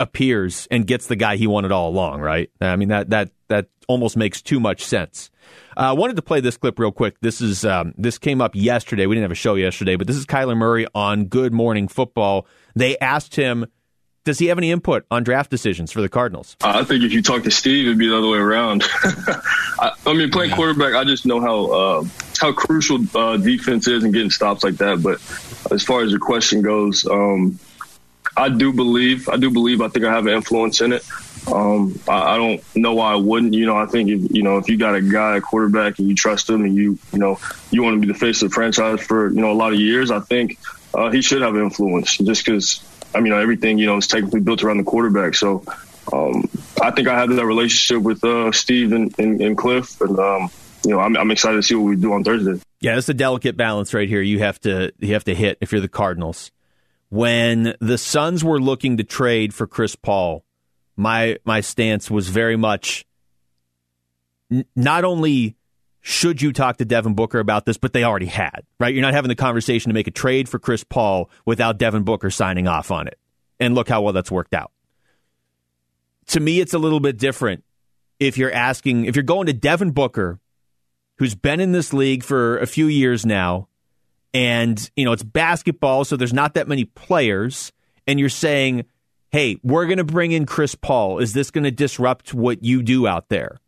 appears 0.00 0.66
and 0.70 0.86
gets 0.86 1.06
the 1.06 1.14
guy 1.14 1.36
he 1.36 1.46
wanted 1.46 1.70
all 1.70 1.88
along, 1.88 2.20
right? 2.20 2.50
I 2.60 2.74
mean 2.74 2.88
that 2.88 3.10
that 3.10 3.30
that 3.48 3.68
almost 3.86 4.16
makes 4.16 4.42
too 4.42 4.58
much 4.58 4.84
sense. 4.84 5.30
Uh, 5.76 5.90
I 5.90 5.92
wanted 5.92 6.16
to 6.16 6.22
play 6.22 6.40
this 6.40 6.56
clip 6.56 6.78
real 6.78 6.90
quick. 6.90 7.20
This 7.20 7.40
is 7.40 7.64
um, 7.64 7.94
this 7.96 8.18
came 8.18 8.40
up 8.40 8.54
yesterday. 8.54 9.06
We 9.06 9.14
didn't 9.14 9.24
have 9.24 9.30
a 9.32 9.36
show 9.36 9.54
yesterday, 9.54 9.96
but 9.96 10.06
this 10.06 10.16
is 10.16 10.26
Kyler 10.26 10.56
Murray 10.56 10.86
on 10.94 11.26
Good 11.26 11.52
Morning 11.52 11.86
Football. 11.86 12.46
They 12.74 12.98
asked 12.98 13.36
him, 13.36 13.66
does 14.24 14.38
he 14.38 14.46
have 14.46 14.58
any 14.58 14.70
input 14.70 15.06
on 15.10 15.22
draft 15.22 15.50
decisions 15.50 15.90
for 15.90 16.00
the 16.00 16.08
Cardinals? 16.08 16.56
I 16.62 16.84
think 16.84 17.04
if 17.04 17.12
you 17.12 17.22
talk 17.22 17.42
to 17.44 17.50
Steve, 17.50 17.86
it'd 17.86 17.98
be 17.98 18.08
the 18.08 18.18
other 18.18 18.28
way 18.28 18.38
around. 18.38 18.84
I, 19.02 19.92
I, 20.06 20.12
mean, 20.12 20.30
playing 20.30 20.52
quarterback, 20.52 20.94
I 20.94 21.04
just 21.04 21.24
know 21.24 21.40
how 21.40 21.66
uh, 21.66 22.04
how 22.38 22.52
crucial 22.52 22.98
uh, 23.14 23.38
defense 23.38 23.88
is 23.88 24.04
and 24.04 24.12
getting 24.12 24.30
stops 24.30 24.62
like 24.62 24.76
that. 24.76 25.02
But 25.02 25.20
as 25.72 25.82
far 25.82 26.02
as 26.02 26.10
your 26.10 26.20
question 26.20 26.62
goes, 26.62 27.06
um, 27.06 27.58
I 28.40 28.48
do 28.48 28.72
believe, 28.72 29.28
I 29.28 29.36
do 29.36 29.50
believe, 29.50 29.82
I 29.82 29.88
think 29.88 30.06
I 30.06 30.12
have 30.12 30.26
an 30.26 30.32
influence 30.32 30.80
in 30.80 30.94
it. 30.94 31.04
Um, 31.46 31.98
I, 32.08 32.34
I, 32.34 32.36
don't 32.38 32.76
know 32.76 32.94
why 32.94 33.12
I 33.12 33.16
wouldn't. 33.16 33.52
You 33.52 33.66
know, 33.66 33.76
I 33.76 33.84
think 33.84 34.08
if, 34.08 34.30
you 34.30 34.42
know 34.42 34.56
if 34.56 34.68
you 34.68 34.78
got 34.78 34.94
a 34.94 35.02
guy, 35.02 35.36
a 35.36 35.40
quarterback, 35.40 35.98
and 35.98 36.08
you 36.08 36.14
trust 36.14 36.48
him, 36.48 36.64
and 36.64 36.74
you 36.74 36.98
you 37.12 37.18
know 37.18 37.38
you 37.70 37.82
want 37.82 37.96
to 37.96 38.06
be 38.06 38.10
the 38.10 38.18
face 38.18 38.42
of 38.42 38.50
the 38.50 38.54
franchise 38.54 39.00
for 39.00 39.28
you 39.28 39.40
know 39.40 39.50
a 39.50 39.54
lot 39.54 39.72
of 39.72 39.78
years, 39.78 40.10
I 40.10 40.20
think 40.20 40.58
uh, 40.94 41.10
he 41.10 41.22
should 41.22 41.42
have 41.42 41.56
influence. 41.56 42.16
Just 42.16 42.44
because 42.44 42.84
I 43.14 43.20
mean 43.20 43.32
everything 43.32 43.78
you 43.78 43.86
know 43.86 43.96
is 43.96 44.06
technically 44.06 44.40
built 44.40 44.62
around 44.62 44.78
the 44.78 44.84
quarterback. 44.84 45.34
So 45.34 45.64
um, 46.12 46.48
I 46.80 46.90
think 46.90 47.08
I 47.08 47.18
have 47.18 47.28
that 47.30 47.46
relationship 47.46 48.02
with 48.02 48.24
uh, 48.24 48.52
Steve 48.52 48.92
and, 48.92 49.14
and, 49.18 49.40
and, 49.40 49.56
Cliff, 49.56 50.00
and 50.00 50.18
um, 50.18 50.50
you 50.84 50.90
know 50.90 51.00
I'm, 51.00 51.16
I'm 51.16 51.30
excited 51.30 51.56
to 51.56 51.62
see 51.62 51.74
what 51.74 51.84
we 51.84 51.96
do 51.96 52.12
on 52.12 52.24
Thursday. 52.24 52.60
Yeah, 52.80 52.96
it's 52.96 53.08
a 53.08 53.14
delicate 53.14 53.56
balance 53.56 53.92
right 53.92 54.08
here. 54.08 54.22
You 54.22 54.38
have 54.40 54.60
to 54.60 54.92
you 54.98 55.14
have 55.14 55.24
to 55.24 55.34
hit 55.34 55.58
if 55.60 55.72
you're 55.72 55.80
the 55.80 55.88
Cardinals 55.88 56.50
when 57.10 57.74
the 57.80 57.98
Suns 57.98 58.42
were 58.42 58.60
looking 58.60 58.96
to 58.96 59.04
trade 59.04 59.52
for 59.52 59.66
Chris 59.66 59.94
Paul, 59.94 60.44
my 60.96 61.38
my 61.44 61.60
stance 61.60 62.10
was 62.10 62.28
very 62.28 62.56
much 62.56 63.04
n- 64.50 64.64
not 64.74 65.04
only 65.04 65.56
should 66.00 66.40
you 66.40 66.52
talk 66.52 66.78
to 66.78 66.84
Devin 66.84 67.14
Booker 67.14 67.40
about 67.40 67.66
this, 67.66 67.76
but 67.76 67.92
they 67.92 68.04
already 68.04 68.26
had, 68.26 68.62
right? 68.78 68.94
You're 68.94 69.02
not 69.02 69.12
having 69.12 69.28
the 69.28 69.34
conversation 69.34 69.90
to 69.90 69.94
make 69.94 70.06
a 70.06 70.12
trade 70.12 70.48
for 70.48 70.58
Chris 70.58 70.82
Paul 70.82 71.28
without 71.44 71.76
Devin 71.78 72.04
Booker 72.04 72.30
signing 72.30 72.66
off 72.66 72.90
on 72.90 73.06
it. 73.06 73.18
And 73.58 73.74
look 73.74 73.88
how 73.88 74.00
well 74.00 74.14
that's 74.14 74.30
worked 74.30 74.54
out. 74.54 74.72
To 76.28 76.40
me, 76.40 76.60
it's 76.60 76.72
a 76.72 76.78
little 76.78 77.00
bit 77.00 77.18
different 77.18 77.64
if 78.18 78.38
you're 78.38 78.52
asking, 78.52 79.06
if 79.06 79.16
you're 79.16 79.22
going 79.22 79.46
to 79.46 79.52
Devin 79.52 79.90
Booker, 79.90 80.38
who's 81.18 81.34
been 81.34 81.60
in 81.60 81.72
this 81.72 81.92
league 81.92 82.22
for 82.22 82.58
a 82.58 82.66
few 82.66 82.86
years 82.86 83.26
now, 83.26 83.68
and 84.32 84.90
you 84.96 85.04
know 85.04 85.12
it's 85.12 85.22
basketball, 85.22 86.04
so 86.04 86.16
there's 86.16 86.32
not 86.32 86.54
that 86.54 86.68
many 86.68 86.84
players, 86.84 87.72
and 88.06 88.20
you're 88.20 88.28
saying, 88.28 88.84
"Hey, 89.30 89.58
we're 89.62 89.86
going 89.86 89.98
to 89.98 90.04
bring 90.04 90.32
in 90.32 90.46
Chris 90.46 90.74
Paul. 90.74 91.18
Is 91.18 91.32
this 91.32 91.50
going 91.50 91.64
to 91.64 91.70
disrupt 91.70 92.34
what 92.34 92.64
you 92.64 92.82
do 92.82 93.06
out 93.06 93.28
there?" 93.28 93.58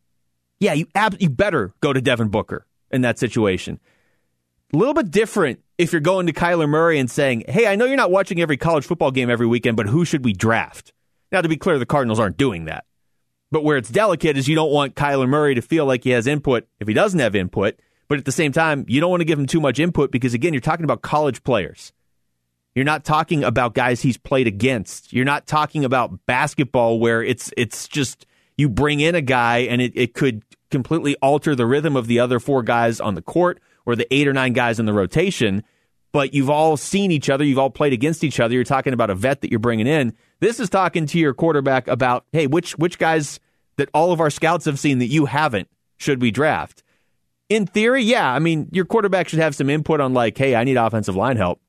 Yeah, 0.61 0.75
you 0.75 0.87
ab- 0.95 1.21
you 1.21 1.29
better 1.29 1.73
go 1.81 1.93
to 1.93 2.01
Devin 2.01 2.29
Booker 2.29 2.67
in 2.91 3.03
that 3.03 3.19
situation. 3.19 3.81
A 4.73 4.77
little 4.77 4.95
bit 4.95 5.11
different 5.11 5.61
if 5.77 5.93
you're 5.93 6.01
going 6.01 6.27
to 6.27 6.33
Kyler 6.33 6.69
Murray 6.69 6.99
and 6.99 7.11
saying, 7.11 7.45
"Hey, 7.49 7.67
I 7.67 7.77
know 7.77 7.85
you're 7.85 7.97
not 7.97 8.11
watching 8.11 8.41
every 8.41 8.57
college 8.57 8.85
football 8.87 9.11
game 9.11 9.31
every 9.31 9.47
weekend, 9.47 9.77
but 9.77 9.89
who 9.89 10.05
should 10.05 10.25
we 10.25 10.33
draft?" 10.33 10.93
Now, 11.31 11.41
to 11.41 11.49
be 11.49 11.57
clear, 11.57 11.79
the 11.79 11.87
Cardinals 11.87 12.21
aren't 12.21 12.37
doing 12.37 12.67
that. 12.67 12.85
But 13.51 13.65
where 13.65 13.77
it's 13.77 13.91
delicate 13.91 14.37
is 14.37 14.49
you 14.49 14.55
don't 14.55 14.73
want 14.73 14.95
Kyler 14.95 15.29
Murray 15.29 15.55
to 15.55 15.63
feel 15.63 15.85
like 15.85 16.05
he 16.05 16.11
has 16.11 16.27
input 16.27 16.67
if 16.81 16.89
he 16.89 16.95
doesn't 16.95 17.21
have 17.21 17.35
input 17.35 17.79
but 18.09 18.19
at 18.19 18.25
the 18.25 18.33
same 18.33 18.53
time, 18.53 18.85
you 18.89 19.01
don't 19.01 19.11
want 19.11 19.21
to 19.21 19.25
give 19.25 19.39
him 19.39 19.47
too 19.47 19.61
much 19.61 19.79
input 19.79 20.11
because, 20.11 20.35
again, 20.35 20.53
you're 20.53 20.61
talking 20.61 20.85
about 20.85 21.03
college 21.03 21.43
players. 21.45 21.93
You're 22.75 22.85
not 22.85 23.05
talking 23.05 23.45
about 23.45 23.75
guys 23.75 24.01
he's 24.01 24.17
played 24.17 24.47
against. 24.47 25.13
You're 25.13 25.25
not 25.25 25.47
talking 25.47 25.85
about 25.85 26.25
basketball 26.27 27.01
where 27.01 27.23
it's 27.23 27.53
it's 27.57 27.87
just 27.87 28.27
you 28.57 28.69
bring 28.69 29.01
in 29.01 29.15
a 29.15 29.21
guy 29.21 29.59
and 29.59 29.83
it, 29.83 29.93
it 29.95 30.15
could 30.15 30.43
completely 30.71 31.17
alter 31.17 31.55
the 31.55 31.67
rhythm 31.67 31.97
of 31.97 32.07
the 32.07 32.19
other 32.19 32.41
four 32.41 32.63
guys 32.63 32.99
on 33.01 33.15
the 33.15 33.23
court 33.23 33.61
or 33.85 33.95
the 33.95 34.13
eight 34.13 34.27
or 34.27 34.33
nine 34.33 34.55
guys 34.55 34.81
in 34.81 34.87
the 34.87 34.93
rotation. 34.93 35.63
But 36.13 36.35
you've 36.35 36.51
all 36.51 36.77
seen 36.77 37.11
each 37.11 37.31
other. 37.31 37.45
You've 37.45 37.59
all 37.59 37.71
played 37.71 37.93
against 37.93 38.25
each 38.25 38.41
other. 38.41 38.55
You're 38.55 38.65
talking 38.65 38.93
about 38.93 39.11
a 39.11 39.15
vet 39.15 39.41
that 39.43 39.51
you're 39.51 39.61
bringing 39.61 39.87
in. 39.87 40.15
This 40.41 40.61
is 40.61 40.69
talking 40.69 41.07
to 41.07 41.19
your 41.19 41.35
quarterback 41.35 41.89
about, 41.89 42.27
hey, 42.33 42.47
which 42.47 42.77
which 42.79 42.99
guys 42.99 43.39
that 43.77 43.91
all 43.95 44.13
of 44.13 44.21
our 44.21 44.31
scouts 44.31 44.65
have 44.65 44.79
seen 44.79 44.99
that 44.99 45.07
you 45.07 45.27
haven't 45.27 45.69
should 45.97 46.21
we 46.21 46.31
draft? 46.31 46.82
In 47.53 47.67
theory, 47.67 48.03
yeah. 48.03 48.33
I 48.33 48.39
mean, 48.39 48.69
your 48.73 48.87
quarterback 48.87 49.29
should 49.29 49.39
have 49.39 49.55
some 49.55 49.69
input 49.69 50.01
on 50.01 50.15
like, 50.15 50.39
hey, 50.39 50.55
I 50.55 50.65
need 50.65 50.77
offensive 50.77 51.17
line 51.17 51.37
help. 51.37 51.61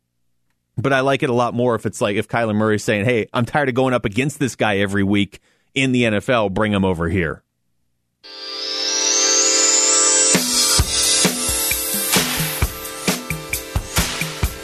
But 0.77 0.93
I 0.93 1.01
like 1.01 1.21
it 1.21 1.29
a 1.29 1.33
lot 1.33 1.53
more 1.53 1.75
if 1.75 1.85
it's 1.85 2.01
like 2.01 2.15
if 2.15 2.27
Kyler 2.27 2.55
Murray's 2.55 2.83
saying, 2.83 3.05
hey, 3.05 3.27
I'm 3.33 3.45
tired 3.45 3.69
of 3.69 3.75
going 3.75 3.93
up 3.93 4.05
against 4.05 4.39
this 4.39 4.55
guy 4.55 4.77
every 4.77 5.03
week 5.03 5.39
in 5.75 5.91
the 5.91 6.03
NFL, 6.03 6.53
bring 6.53 6.71
him 6.71 6.85
over 6.85 7.09
here. 7.09 7.43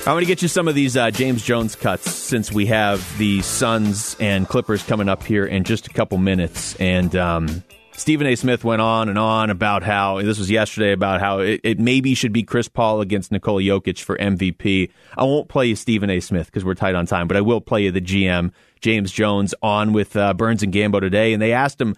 I'm 0.07 0.15
going 0.15 0.23
to 0.23 0.27
get 0.27 0.41
you 0.41 0.47
some 0.47 0.67
of 0.67 0.73
these 0.73 0.97
uh, 0.97 1.11
James 1.11 1.43
Jones 1.43 1.75
cuts 1.75 2.11
since 2.11 2.51
we 2.51 2.65
have 2.67 3.05
the 3.19 3.43
Suns 3.43 4.15
and 4.19 4.47
Clippers 4.47 4.81
coming 4.81 5.07
up 5.07 5.21
here 5.21 5.45
in 5.45 5.65
just 5.65 5.85
a 5.85 5.91
couple 5.91 6.17
minutes. 6.17 6.75
And 6.77 7.15
um, 7.15 7.63
Stephen 7.99 8.25
A. 8.27 8.35
Smith 8.35 8.63
went 8.63 8.81
on 8.81 9.09
and 9.09 9.19
on 9.19 9.49
about 9.49 9.83
how 9.83 10.21
this 10.21 10.39
was 10.39 10.49
yesterday 10.49 10.93
about 10.93 11.19
how 11.19 11.39
it, 11.39 11.59
it 11.65 11.79
maybe 11.79 12.13
should 12.13 12.31
be 12.31 12.43
Chris 12.43 12.69
Paul 12.69 13.01
against 13.01 13.29
Nikola 13.29 13.61
Jokic 13.61 14.01
for 14.01 14.17
MVP. 14.17 14.89
I 15.17 15.23
won't 15.23 15.49
play 15.49 15.65
you 15.67 15.75
Stephen 15.75 16.09
A. 16.09 16.21
Smith 16.21 16.45
because 16.45 16.63
we're 16.63 16.75
tight 16.75 16.95
on 16.95 17.05
time, 17.05 17.27
but 17.27 17.35
I 17.35 17.41
will 17.41 17.59
play 17.59 17.83
you 17.83 17.91
the 17.91 17.99
GM 17.99 18.53
James 18.79 19.11
Jones 19.11 19.53
on 19.61 19.91
with 19.91 20.15
uh, 20.15 20.33
Burns 20.33 20.63
and 20.63 20.73
Gambo 20.73 21.01
today, 21.01 21.33
and 21.33 21.41
they 21.41 21.51
asked 21.51 21.81
him 21.81 21.93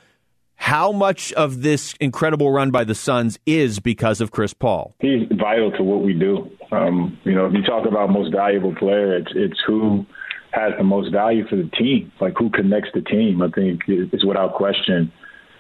How 0.56 0.92
much 0.92 1.34
of 1.34 1.62
this 1.62 1.94
incredible 2.00 2.52
run 2.52 2.72
by 2.72 2.84
the 2.84 2.96
Suns 2.96 3.38
is 3.46 3.80
because 3.80 4.22
of 4.22 4.32
Chris 4.32 4.56
Paul? 4.56 4.96
He's 5.00 5.28
vital 5.40 5.72
to 5.74 5.84
what 5.84 6.02
we 6.02 6.14
do. 6.14 6.50
Um, 6.72 7.20
you 7.26 7.36
know, 7.36 7.46
if 7.46 7.54
you 7.54 7.62
talk 7.62 7.86
about 7.88 8.10
most 8.10 8.34
valuable 8.34 8.74
player, 8.74 9.16
it's 9.16 9.32
it's 9.36 9.60
who 9.68 10.08
has 10.52 10.74
the 10.80 10.84
most 10.84 11.12
value 11.12 11.48
for 11.48 11.58
the 11.58 11.70
team, 11.78 12.12
like 12.20 12.34
who 12.40 12.50
connects 12.50 12.90
the 12.96 13.02
team. 13.02 13.44
I 13.44 13.50
think 13.50 13.82
is 13.88 14.26
without 14.26 14.56
question. 14.56 15.12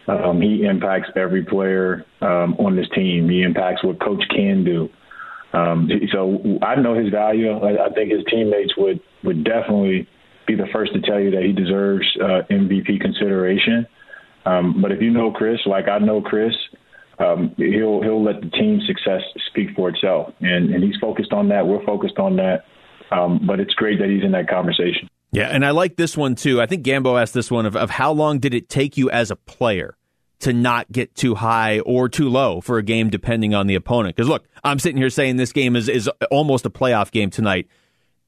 Um, 0.07 0.41
he 0.41 0.65
impacts 0.65 1.09
every 1.15 1.43
player 1.43 2.05
um, 2.21 2.55
on 2.55 2.75
this 2.75 2.87
team. 2.95 3.29
He 3.29 3.43
impacts 3.43 3.83
what 3.83 4.01
coach 4.01 4.23
can 4.29 4.63
do. 4.63 4.89
Um, 5.53 5.89
so 6.11 6.59
I 6.61 6.75
know 6.75 6.95
his 6.95 7.09
value. 7.09 7.51
I, 7.51 7.85
I 7.85 7.89
think 7.89 8.11
his 8.11 8.23
teammates 8.29 8.73
would 8.77 8.99
would 9.23 9.43
definitely 9.43 10.07
be 10.47 10.55
the 10.55 10.67
first 10.73 10.93
to 10.93 11.01
tell 11.01 11.19
you 11.19 11.31
that 11.31 11.43
he 11.43 11.51
deserves 11.51 12.07
uh, 12.21 12.41
MVP 12.49 12.99
consideration. 12.99 13.85
Um, 14.45 14.81
but 14.81 14.91
if 14.91 15.01
you 15.01 15.11
know 15.11 15.31
Chris, 15.31 15.59
like 15.65 15.87
I 15.87 15.99
know 15.99 16.21
Chris, 16.21 16.53
um, 17.19 17.53
he'll 17.57 18.01
he'll 18.01 18.23
let 18.23 18.41
the 18.41 18.49
team 18.49 18.81
success 18.87 19.21
speak 19.49 19.69
for 19.75 19.89
itself, 19.89 20.33
and 20.41 20.73
and 20.73 20.83
he's 20.83 20.95
focused 20.99 21.33
on 21.33 21.49
that. 21.49 21.67
We're 21.67 21.85
focused 21.85 22.17
on 22.17 22.37
that. 22.37 22.63
Um, 23.11 23.41
but 23.45 23.59
it's 23.59 23.73
great 23.73 23.99
that 23.99 24.09
he's 24.09 24.23
in 24.23 24.31
that 24.31 24.47
conversation. 24.47 25.09
Yeah, 25.31 25.47
and 25.47 25.65
I 25.65 25.71
like 25.71 25.95
this 25.95 26.17
one 26.17 26.35
too. 26.35 26.61
I 26.61 26.65
think 26.65 26.85
Gambo 26.85 27.21
asked 27.21 27.33
this 27.33 27.49
one 27.49 27.65
of, 27.65 27.75
of 27.75 27.89
how 27.89 28.11
long 28.11 28.39
did 28.39 28.53
it 28.53 28.67
take 28.67 28.97
you 28.97 29.09
as 29.09 29.31
a 29.31 29.35
player 29.35 29.97
to 30.39 30.51
not 30.51 30.91
get 30.91 31.15
too 31.15 31.35
high 31.35 31.79
or 31.79 32.09
too 32.09 32.27
low 32.27 32.59
for 32.59 32.77
a 32.77 32.83
game, 32.83 33.09
depending 33.09 33.53
on 33.53 33.67
the 33.67 33.75
opponent? 33.75 34.15
Because 34.15 34.27
look, 34.27 34.45
I'm 34.63 34.79
sitting 34.79 34.97
here 34.97 35.09
saying 35.09 35.37
this 35.37 35.53
game 35.53 35.75
is 35.75 35.87
is 35.87 36.09
almost 36.29 36.65
a 36.65 36.69
playoff 36.69 37.11
game 37.11 37.29
tonight, 37.29 37.67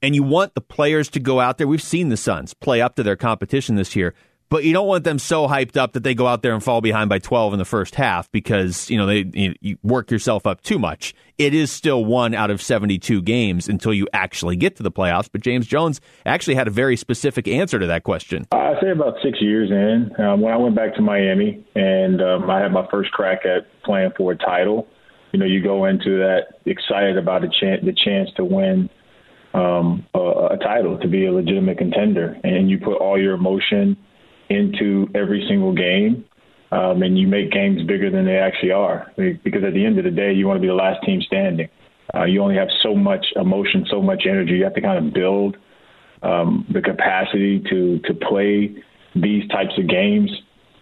and 0.02 0.16
you 0.16 0.24
want 0.24 0.56
the 0.56 0.62
players 0.62 1.10
to 1.10 1.20
go 1.20 1.39
out 1.39 1.58
there. 1.58 1.68
We've 1.68 1.82
seen 1.82 2.10
the 2.10 2.18
Suns 2.18 2.54
play 2.54 2.82
up 2.82 2.96
to 2.96 3.04
their 3.04 3.18
competition 3.18 3.76
this 3.76 3.96
year 3.96 4.13
but 4.54 4.63
you 4.63 4.72
don't 4.72 4.86
want 4.86 5.04
them 5.04 5.18
so 5.18 5.48
hyped 5.48 5.78
up 5.78 5.94
that 5.94 6.04
they 6.04 6.13
go 6.13 6.28
out 6.28 6.44
there 6.44 6.54
and 6.54 6.63
fall 6.63 6.80
behind 6.80 7.10
by 7.10 7.18
12 7.18 7.54
in 7.54 7.58
the 7.58 7.66
first 7.66 7.96
half 7.96 8.32
because 8.32 8.88
you 8.88 9.00
know 9.00 9.08
they 9.08 9.26
you, 9.34 9.56
you 9.62 9.78
work 9.82 10.12
yourself 10.12 10.46
up 10.46 10.62
too 10.62 10.78
much. 10.78 11.16
It 11.39 11.56
is 11.56 11.72
still 11.72 12.06
one 12.06 12.36
out 12.36 12.52
of 12.52 12.62
72 12.62 13.24
games 13.24 13.68
until 13.68 13.96
you 13.96 14.08
actually 14.13 14.56
get 14.56 14.76
to 14.76 14.84
the 14.84 14.92
playoffs. 14.92 15.28
But 15.32 15.42
James 15.42 15.66
Jones 15.66 16.02
actually 16.24 16.54
had 16.54 16.68
a 16.68 16.70
very 16.70 16.96
specific 16.98 17.48
answer 17.48 17.80
to 17.80 17.88
that 17.88 18.04
question. 18.04 18.46
I 18.52 18.76
say 18.80 18.92
about 18.92 19.16
six 19.24 19.42
years 19.42 19.72
in 19.72 20.24
um, 20.24 20.42
when 20.42 20.54
I 20.54 20.58
went 20.58 20.76
back 20.76 20.94
to 20.98 21.02
Miami 21.02 21.66
and 21.74 22.22
um, 22.22 22.48
I 22.48 22.60
had 22.60 22.72
my 22.72 22.86
first 22.92 23.10
crack 23.10 23.48
at 23.48 23.66
playing 23.82 24.12
for 24.16 24.34
a 24.34 24.38
title. 24.38 24.88
You 25.32 25.39
know, 25.39 25.46
you 25.48 25.63
go 25.63 25.86
into 25.86 26.20
that 26.20 26.60
excited 26.68 27.18
about 27.18 27.42
the 27.42 27.52
chance 27.60 27.84
the 27.84 27.92
chance 28.06 28.30
to 28.38 28.46
win 28.46 28.88
um, 29.56 30.06
a, 30.13 30.20
a 30.52 30.58
title, 30.62 31.00
to 31.00 31.08
be 31.08 31.26
a 31.26 31.34
legitimate 31.34 31.80
contender, 31.80 32.38
and 32.44 32.70
you 32.70 32.78
put 32.78 32.98
all 32.98 33.20
your 33.20 33.34
emotion 33.34 33.98
into 34.49 35.08
every 35.15 35.45
single 35.47 35.73
game. 35.73 36.25
Um, 36.71 37.03
and 37.03 37.19
you 37.19 37.27
make 37.27 37.51
games 37.51 37.84
bigger 37.84 38.10
than 38.10 38.25
they 38.25 38.38
actually 38.38 38.71
are. 38.71 39.12
Because 39.15 39.63
at 39.63 39.73
the 39.73 39.86
end 39.86 39.99
of 39.99 40.06
the 40.06 40.12
day, 40.12 40.34
you 40.34 40.47
want 40.47 40.58
to 40.58 40.62
be 40.62 40.67
the 40.67 40.73
last 40.73 41.03
team 41.06 41.21
standing. 41.21 41.69
Uh, 42.15 42.23
you 42.23 42.41
only 42.41 42.56
have 42.56 42.69
so 42.82 42.95
much 42.95 43.25
emotion, 43.36 43.86
so 43.89 44.01
much 44.01 44.23
energy. 44.27 44.53
You 44.53 44.63
have 44.63 44.73
to 44.73 44.82
kind 44.82 45.06
of 45.06 45.13
build 45.13 45.56
um, 46.23 46.65
the 46.73 46.82
capacity 46.82 47.62
to 47.69 47.99
to 47.99 48.13
play 48.13 48.75
these 49.15 49.47
types 49.49 49.73
of 49.77 49.88
games 49.88 50.32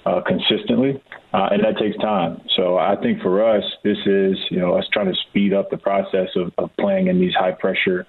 uh, 0.06 0.22
consistently, 0.26 1.02
uh, 1.34 1.50
and 1.52 1.64
that 1.64 1.78
takes 1.80 1.98
time. 1.98 2.42
So 2.56 2.78
I 2.78 2.96
think 3.02 3.22
for 3.22 3.44
us, 3.44 3.64
this 3.84 3.98
is 4.06 4.38
you 4.50 4.60
know 4.60 4.78
us 4.78 4.86
trying 4.94 5.12
to 5.12 5.20
speed 5.30 5.54
up 5.54 5.70
the 5.70 5.78
process 5.78 6.30
of, 6.36 6.52
of 6.58 6.70
playing 6.80 7.08
in 7.08 7.20
these 7.20 7.34
high 7.34 7.52
pressure 7.52 8.06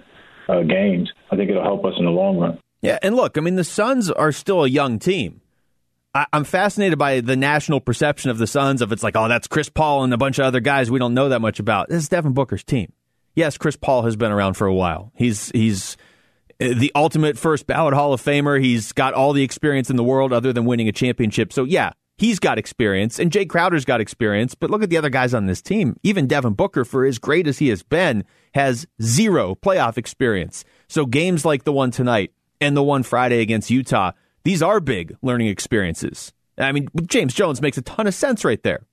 uh, 0.48 0.62
games. 0.62 1.10
I 1.30 1.36
think 1.36 1.50
it'll 1.50 1.64
help 1.64 1.84
us 1.84 1.94
in 1.98 2.04
the 2.04 2.10
long 2.10 2.38
run. 2.38 2.58
Yeah, 2.82 2.98
and 3.00 3.14
look, 3.14 3.38
I 3.38 3.40
mean, 3.40 3.54
the 3.54 3.64
Suns 3.64 4.10
are 4.10 4.32
still 4.32 4.64
a 4.64 4.68
young 4.68 4.98
team. 4.98 5.40
I, 6.14 6.26
am 6.32 6.44
fascinated 6.44 6.98
by 6.98 7.20
the 7.20 7.36
national 7.36 7.80
perception 7.80 8.30
of 8.30 8.38
the 8.38 8.46
Suns 8.46 8.82
of 8.82 8.92
it's 8.92 9.04
like, 9.04 9.16
oh, 9.16 9.28
that's 9.28 9.46
Chris 9.46 9.68
Paul 9.68 10.04
and 10.04 10.12
a 10.12 10.18
bunch 10.18 10.38
of 10.38 10.44
other 10.44 10.60
guys 10.60 10.90
we 10.90 10.98
don't 10.98 11.14
know 11.14 11.28
that 11.30 11.40
much 11.40 11.60
about. 11.60 11.88
This 11.88 12.02
is 12.02 12.08
Devin 12.08 12.32
Booker's 12.32 12.64
team. 12.64 12.92
Yes, 13.34 13.56
Chris 13.56 13.76
Paul 13.76 14.02
has 14.02 14.16
been 14.16 14.32
around 14.32 14.54
for 14.54 14.66
a 14.66 14.74
while. 14.74 15.10
He's 15.14 15.50
he's 15.52 15.96
eh, 16.60 16.74
the 16.74 16.92
ultimate 16.94 17.38
first 17.38 17.66
ballot 17.66 17.94
Hall 17.94 18.12
of 18.12 18.20
Famer. 18.20 18.62
He's 18.62 18.92
got 18.92 19.14
all 19.14 19.32
the 19.32 19.42
experience 19.42 19.88
in 19.88 19.96
the 19.96 20.04
world 20.04 20.32
other 20.34 20.52
than 20.52 20.66
winning 20.66 20.88
a 20.88 20.92
championship. 20.92 21.50
So 21.50 21.64
yeah, 21.64 21.92
he's 22.18 22.38
got 22.38 22.58
experience, 22.58 23.18
and 23.18 23.32
Jay 23.32 23.46
Crowder's 23.46 23.86
got 23.86 24.02
experience. 24.02 24.54
But 24.54 24.70
look 24.70 24.82
at 24.82 24.90
the 24.90 24.98
other 24.98 25.08
guys 25.08 25.32
on 25.32 25.46
this 25.46 25.62
team. 25.62 25.96
Even 26.02 26.26
Devin 26.26 26.52
Booker, 26.52 26.84
for 26.84 27.06
as 27.06 27.18
great 27.18 27.46
as 27.46 27.58
he 27.58 27.68
has 27.68 27.82
been, 27.82 28.24
has 28.54 28.86
zero 29.00 29.54
playoff 29.54 29.96
experience. 29.96 30.62
So 30.88 31.06
games 31.06 31.46
like 31.46 31.64
the 31.64 31.72
one 31.72 31.90
tonight 31.90 32.32
and 32.62 32.76
the 32.76 32.82
one 32.82 33.02
Friday 33.02 33.40
against 33.40 33.70
Utah 33.70 34.12
these 34.44 34.62
are 34.62 34.80
big 34.80 35.16
learning 35.22 35.48
experiences. 35.48 36.32
I 36.58 36.72
mean, 36.72 36.88
James 37.06 37.34
Jones 37.34 37.62
makes 37.62 37.78
a 37.78 37.82
ton 37.82 38.06
of 38.06 38.14
sense 38.14 38.44
right 38.44 38.62
there. 38.62 38.86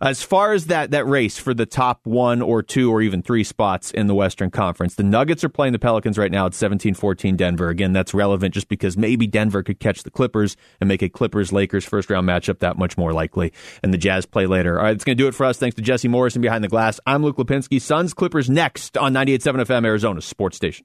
As 0.00 0.22
far 0.22 0.52
as 0.52 0.66
that 0.66 0.90
that 0.90 1.06
race 1.06 1.38
for 1.38 1.54
the 1.54 1.66
top 1.66 2.00
one 2.04 2.42
or 2.42 2.62
two 2.62 2.90
or 2.90 3.00
even 3.00 3.22
three 3.22 3.44
spots 3.44 3.90
in 3.90 4.06
the 4.06 4.14
Western 4.14 4.50
Conference, 4.50 4.96
the 4.96 5.04
Nuggets 5.04 5.44
are 5.44 5.48
playing 5.48 5.72
the 5.72 5.78
Pelicans 5.78 6.18
right 6.18 6.30
now 6.30 6.46
at 6.46 6.52
17-14 6.52 7.36
Denver. 7.36 7.68
Again, 7.68 7.92
that's 7.92 8.12
relevant 8.12 8.52
just 8.54 8.68
because 8.68 8.96
maybe 8.96 9.26
Denver 9.26 9.62
could 9.62 9.78
catch 9.78 10.02
the 10.02 10.10
Clippers 10.10 10.56
and 10.80 10.88
make 10.88 11.00
a 11.00 11.08
Clippers-Lakers 11.08 11.84
first-round 11.84 12.28
matchup 12.28 12.58
that 12.58 12.76
much 12.76 12.98
more 12.98 13.12
likely. 13.12 13.52
And 13.82 13.94
the 13.94 13.98
Jazz 13.98 14.26
play 14.26 14.46
later. 14.46 14.78
All 14.78 14.84
right, 14.84 14.92
that's 14.92 15.04
going 15.04 15.16
to 15.16 15.22
do 15.22 15.28
it 15.28 15.34
for 15.34 15.46
us. 15.46 15.58
Thanks 15.58 15.76
to 15.76 15.82
Jesse 15.82 16.08
Morrison 16.08 16.42
behind 16.42 16.64
the 16.64 16.68
glass. 16.68 16.98
I'm 17.06 17.22
Luke 17.22 17.36
Lapinski. 17.36 17.80
Suns 17.80 18.14
Clippers 18.14 18.50
next 18.50 18.98
on 18.98 19.14
98.7 19.14 19.64
FM 19.64 19.86
Arizona 19.86 20.20
Sports 20.20 20.56
Station. 20.56 20.82